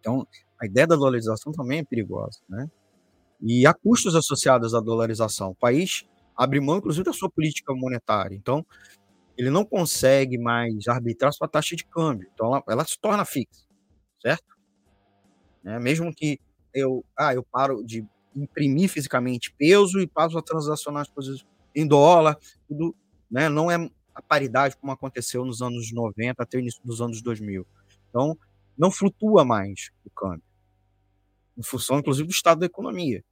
[0.00, 0.26] Então,
[0.60, 2.40] a ideia da dolarização também é perigosa.
[2.48, 2.70] Né?
[3.40, 5.50] E há custos associados à dolarização.
[5.50, 8.34] O país abre mão, inclusive, da sua política monetária.
[8.34, 8.64] Então,
[9.36, 12.28] ele não consegue mais arbitrar sua taxa de câmbio.
[12.32, 13.66] Então, ela, ela se torna fixa,
[14.20, 14.56] certo?
[15.62, 15.78] Né?
[15.78, 16.40] Mesmo que
[16.72, 21.86] eu, ah, eu paro de imprimir fisicamente peso e passo a transacionar as coisas em
[21.86, 22.94] dólar, tudo,
[23.30, 23.48] né?
[23.48, 23.76] Não é
[24.14, 27.66] a paridade como aconteceu nos anos 90 até o início dos anos 2000.
[28.08, 28.38] Então,
[28.76, 30.42] não flutua mais o câmbio,
[31.56, 33.22] em função, inclusive, do estado da economia.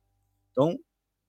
[0.51, 0.79] Então,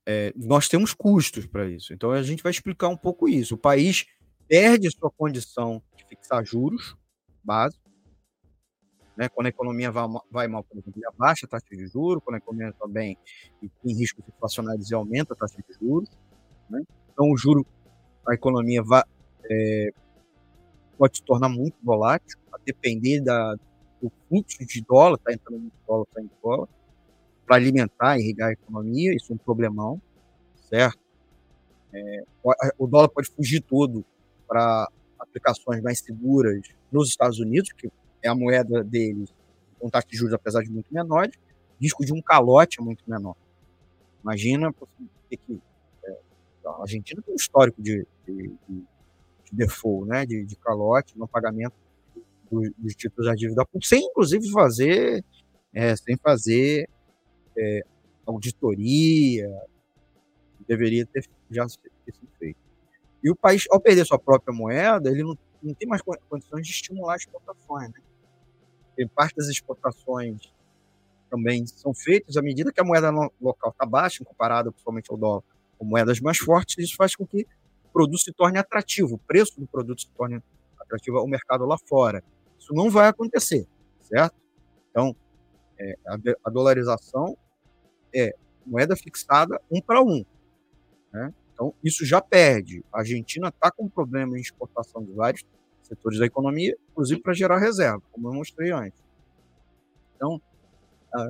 [0.06, 1.94] é, nós temos custos para isso.
[1.94, 3.56] Então, a gente vai explicar um pouco isso.
[3.56, 4.06] O país
[4.48, 6.96] perde sua condição de fixar juros
[7.44, 7.86] básicos,
[9.16, 9.30] né?
[9.30, 12.36] Quando a economia vai, vai mal, por exemplo, ele abaixa a taxa de juros, quando
[12.36, 13.18] a economia também
[13.62, 16.10] tem riscos inflacionários, ele aumenta a taxa de juros.
[16.70, 16.84] Né?
[17.12, 17.66] Então, o juro,
[18.28, 19.04] a economia vai,
[19.50, 19.94] é,
[20.98, 23.56] pode se tornar muito volátil, a depender da,
[24.02, 26.68] do fluxo de dólar, está entrando muito dólar, está indo dólar,
[27.46, 30.02] para alimentar, irrigar a economia, isso é um problemão,
[30.70, 31.00] certo?
[31.94, 32.24] É,
[32.78, 34.04] o dólar pode fugir todo
[34.48, 34.90] para
[35.20, 37.90] aplicações mais seguras nos Estados Unidos, que
[38.24, 39.34] é a moeda deles
[39.80, 41.36] com taxa de juros, apesar de muito menores,
[41.80, 43.36] risco de um calote muito menor.
[44.24, 44.74] Imagina
[45.30, 45.62] que.
[46.04, 46.20] É,
[46.66, 48.34] a Argentina tem um histórico de, de,
[48.68, 51.76] de, de default, né, de, de calote no pagamento
[52.50, 55.24] dos, dos títulos da dívida pública, sem inclusive fazer,
[55.74, 56.90] é, sem fazer
[57.58, 57.86] é,
[58.26, 59.48] auditoria,
[60.68, 62.65] deveria ter já sido feito.
[63.26, 66.00] E o país, ao perder sua própria moeda, ele não, não tem mais
[66.30, 68.00] condições de estimular exportações, né?
[69.16, 70.54] parte das exportações
[71.28, 73.10] também são feitas à medida que a moeda
[73.42, 75.42] local está baixa, comparada principalmente ao dólar,
[75.76, 77.48] com moedas mais fortes, isso faz com que
[77.86, 80.40] o produto se torne atrativo, o preço do produto se torne
[80.80, 82.24] atrativo ao mercado lá fora.
[82.60, 83.68] Isso não vai acontecer,
[84.04, 84.36] certo?
[84.92, 85.16] Então,
[85.80, 87.36] é, a, a, dolarização
[88.14, 90.24] é moeda fixada um para um.
[91.12, 91.34] Né?
[91.56, 92.84] Então, isso já perde.
[92.94, 95.44] A Argentina está com problema em exportação de vários
[95.82, 99.02] setores da economia, inclusive para gerar reserva, como eu mostrei antes.
[100.16, 100.42] Então,
[101.14, 101.30] a,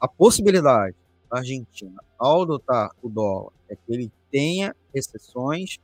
[0.00, 0.96] a possibilidade
[1.30, 5.78] da Argentina, ao adotar o dólar, é que ele tenha exceções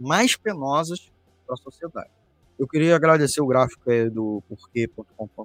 [0.00, 1.12] mais penosas
[1.46, 2.10] para a sociedade.
[2.58, 5.44] Eu queria agradecer o gráfico do porquê.com.br,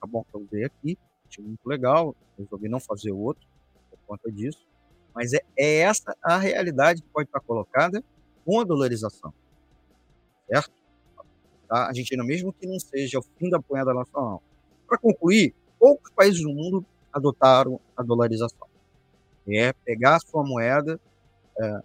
[0.00, 3.46] tá bom para eu ver aqui, achei muito legal, resolvi não fazer outro
[3.90, 4.66] por conta disso,
[5.16, 8.04] mas é, é essa a realidade que pode estar colocada
[8.44, 9.32] com a dolarização,
[10.46, 10.70] certo?
[11.66, 11.86] tá?
[11.86, 14.42] Argentina, mesmo que não seja o fim da moeda nacional.
[14.86, 18.68] Para concluir, poucos países do mundo adotaram a dolarização.
[19.48, 21.00] É pegar a sua moeda
[21.58, 21.80] é,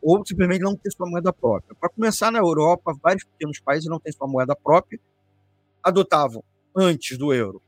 [0.00, 1.76] ou simplesmente não ter sua moeda própria.
[1.76, 4.98] Para começar, na Europa, vários pequenos países não têm sua moeda própria,
[5.82, 6.42] adotavam
[6.74, 7.60] antes do euro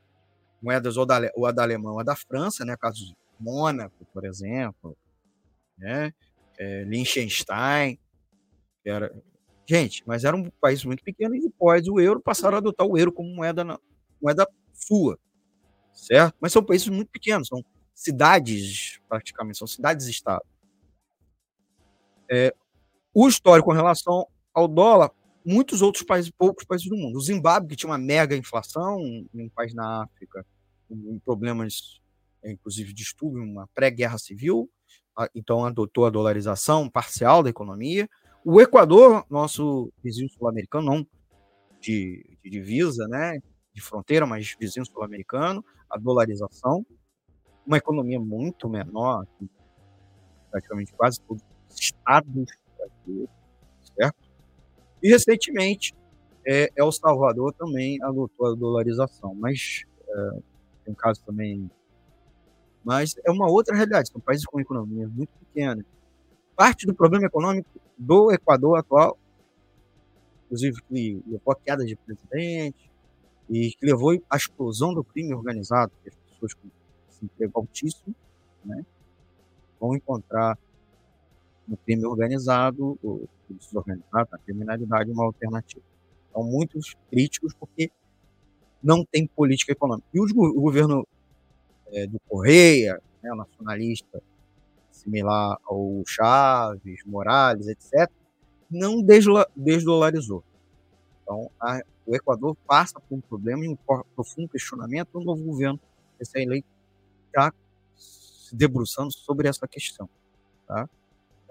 [0.63, 4.97] moedas ou da, ou da Alemanha ou da França, né, caso de Mônaco, por exemplo,
[5.83, 6.15] né,
[6.59, 7.99] é, Liechtenstein,
[8.85, 9.13] era
[9.67, 12.99] Gente, mas era um país muito pequeno e depois o euro passaram a adotar o
[12.99, 13.79] euro como moeda, na,
[14.21, 15.19] moeda sua,
[15.93, 16.37] certo?
[16.41, 17.65] Mas são países muito pequenos, são
[17.95, 20.45] cidades, praticamente, são cidades-estado.
[22.31, 22.53] É,
[23.15, 25.11] o histórico com relação ao dólar,
[25.45, 27.17] muitos outros países, poucos países do mundo.
[27.17, 28.99] O Zimbábue, que tinha uma mega inflação,
[29.33, 30.45] um país na África,
[30.89, 32.01] com problemas,
[32.45, 34.69] inclusive, de distúrbio, uma pré-guerra civil,
[35.35, 38.09] então adotou a dolarização parcial da economia.
[38.45, 41.07] O Equador, nosso vizinho sul-americano, não
[41.81, 43.39] de, de, divisa, né,
[43.75, 46.85] de fronteira, mas vizinho sul-americano, a dolarização,
[47.67, 49.27] uma economia muito menor,
[50.51, 52.47] praticamente quase todos os estados
[52.77, 53.31] brasileiro,
[53.97, 54.31] certo?
[55.03, 55.95] E recentemente,
[56.47, 60.31] é, El Salvador também adotou a dolarização, mas é,
[60.85, 61.71] tem um caso também.
[62.85, 65.85] Mas é uma outra realidade, são países com economia muito pequena.
[66.57, 69.17] Parte do problema econômico do Equador atual,
[70.45, 72.91] inclusive que levou a queda de presidente
[73.49, 76.69] e que levou à explosão do crime organizado, que as pessoas com
[77.09, 78.15] desemprego altíssimo,
[78.65, 78.85] né,
[79.81, 80.59] vão encontrar
[81.67, 85.85] no crime organizado, o desorganizado, na criminalidade, uma alternativa.
[86.31, 87.91] Então, muitos críticos, porque
[88.83, 90.07] não tem política econômica.
[90.13, 91.07] E o governo
[91.93, 94.23] é, do Correia, né, o nacionalista,
[94.91, 98.11] similar ao Chaves, Morales, etc.,
[98.71, 99.03] não
[99.55, 100.43] desdolarizou.
[101.23, 103.77] Então, a, o Equador passa por um problema e um
[104.17, 105.09] profundo questionamento.
[105.15, 105.79] O novo governo
[106.19, 106.67] recém-eleito
[107.27, 107.53] está
[107.97, 110.09] se debruçando sobre essa questão.
[110.67, 110.89] Tá?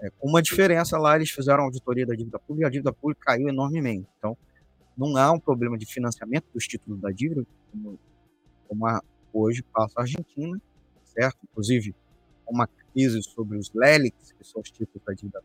[0.00, 3.22] É, com uma diferença lá, eles fizeram auditoria da dívida pública e a dívida pública
[3.24, 4.06] caiu enormemente.
[4.18, 4.36] Então,
[4.96, 7.98] não há um problema de financiamento dos títulos da dívida, como,
[8.68, 9.00] como a,
[9.32, 10.60] hoje passa a Argentina,
[11.04, 11.38] certo?
[11.50, 11.94] Inclusive,
[12.46, 15.42] uma crise sobre os LELIX, que são os títulos da dívida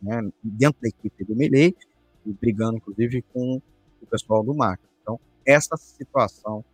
[0.00, 1.74] né, dentro da equipe do Milei,
[2.24, 3.60] e brigando, inclusive, com
[4.00, 4.80] o pessoal do MAC.
[5.02, 6.64] Então, essa situação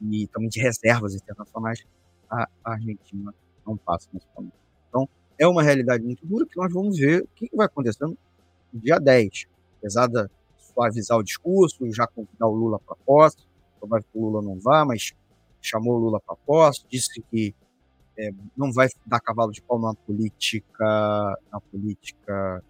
[0.00, 1.84] e também de reservas internacionais,
[2.30, 3.34] a Argentina
[3.66, 4.54] não passa nesse momento.
[4.88, 8.16] Então, é uma realidade muito dura que nós vamos ver o que vai acontecer no
[8.72, 9.46] dia 10.
[9.78, 10.28] Apesar de
[10.58, 13.38] suavizar o discurso, já convidar o Lula para posse,
[13.78, 15.12] provável que o Lula não vá, mas
[15.60, 17.54] chamou o Lula para posse, disse que
[18.18, 22.64] é, não vai dar cavalo de pau na política, na política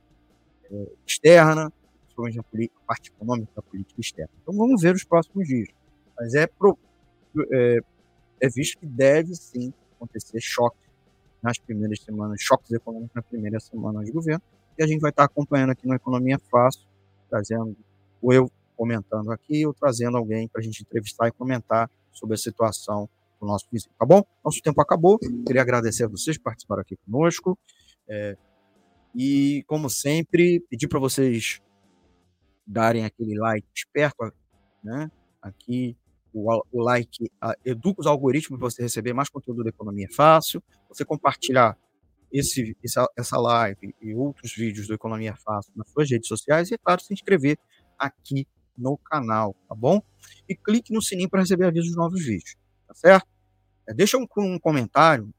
[0.70, 1.72] é, externa,
[2.03, 4.30] principalmente na política, parte econômica da política externa.
[4.43, 5.68] Então vamos ver os próximos dias.
[6.18, 6.78] Mas é, pro,
[7.53, 7.80] é,
[8.41, 10.89] é visto que deve sim acontecer choque
[11.43, 14.43] nas primeiras semanas, choques econômicos na primeira semana de governo,
[14.76, 16.86] e a gente vai estar acompanhando aqui no Economia Fácil,
[17.30, 17.76] trazendo,
[18.20, 22.38] ou eu comentando aqui, ou trazendo alguém para a gente entrevistar e comentar sobre a
[22.38, 23.08] situação
[23.40, 24.22] do nosso vizinho, tá bom?
[24.44, 27.58] Nosso tempo acabou, queria agradecer a vocês por participarem aqui conosco,
[28.08, 28.36] é,
[29.14, 31.60] e, como sempre, pedir para vocês
[32.66, 34.32] darem aquele like esperto,
[34.82, 35.10] né?
[35.40, 35.96] Aqui
[36.32, 40.62] o, o like uh, educa os algoritmos para você receber mais conteúdo da Economia Fácil,
[40.88, 41.76] você compartilhar
[42.30, 46.74] esse, essa, essa live e outros vídeos do Economia Fácil nas suas redes sociais e,
[46.74, 47.58] é claro, se inscrever
[47.98, 48.46] aqui
[48.79, 50.01] no canal, tá bom?
[50.49, 52.57] E clique no sininho para receber avisos dos novos vídeos,
[52.87, 53.26] tá certo?
[53.87, 55.33] É, deixa um, um comentário,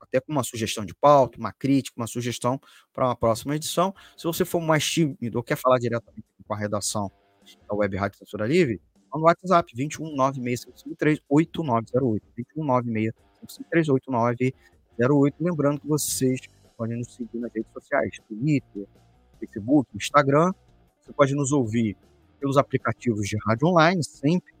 [0.00, 2.60] até com uma sugestão de pauta, uma crítica, uma sugestão
[2.92, 3.94] para uma próxima edição.
[4.16, 7.10] Se você for mais tímido ou quer falar diretamente com a redação
[7.68, 8.80] da Web Rádio Censura Livre,
[9.14, 12.26] no WhatsApp, 21 96553 8908.
[12.36, 15.36] 21 96553 8908.
[15.40, 16.40] Lembrando que vocês
[16.76, 18.86] podem nos seguir nas redes sociais, Twitter,
[19.38, 20.52] Facebook, Instagram.
[21.00, 21.96] Você pode nos ouvir
[22.42, 24.52] pelos aplicativos de rádio online, sempre,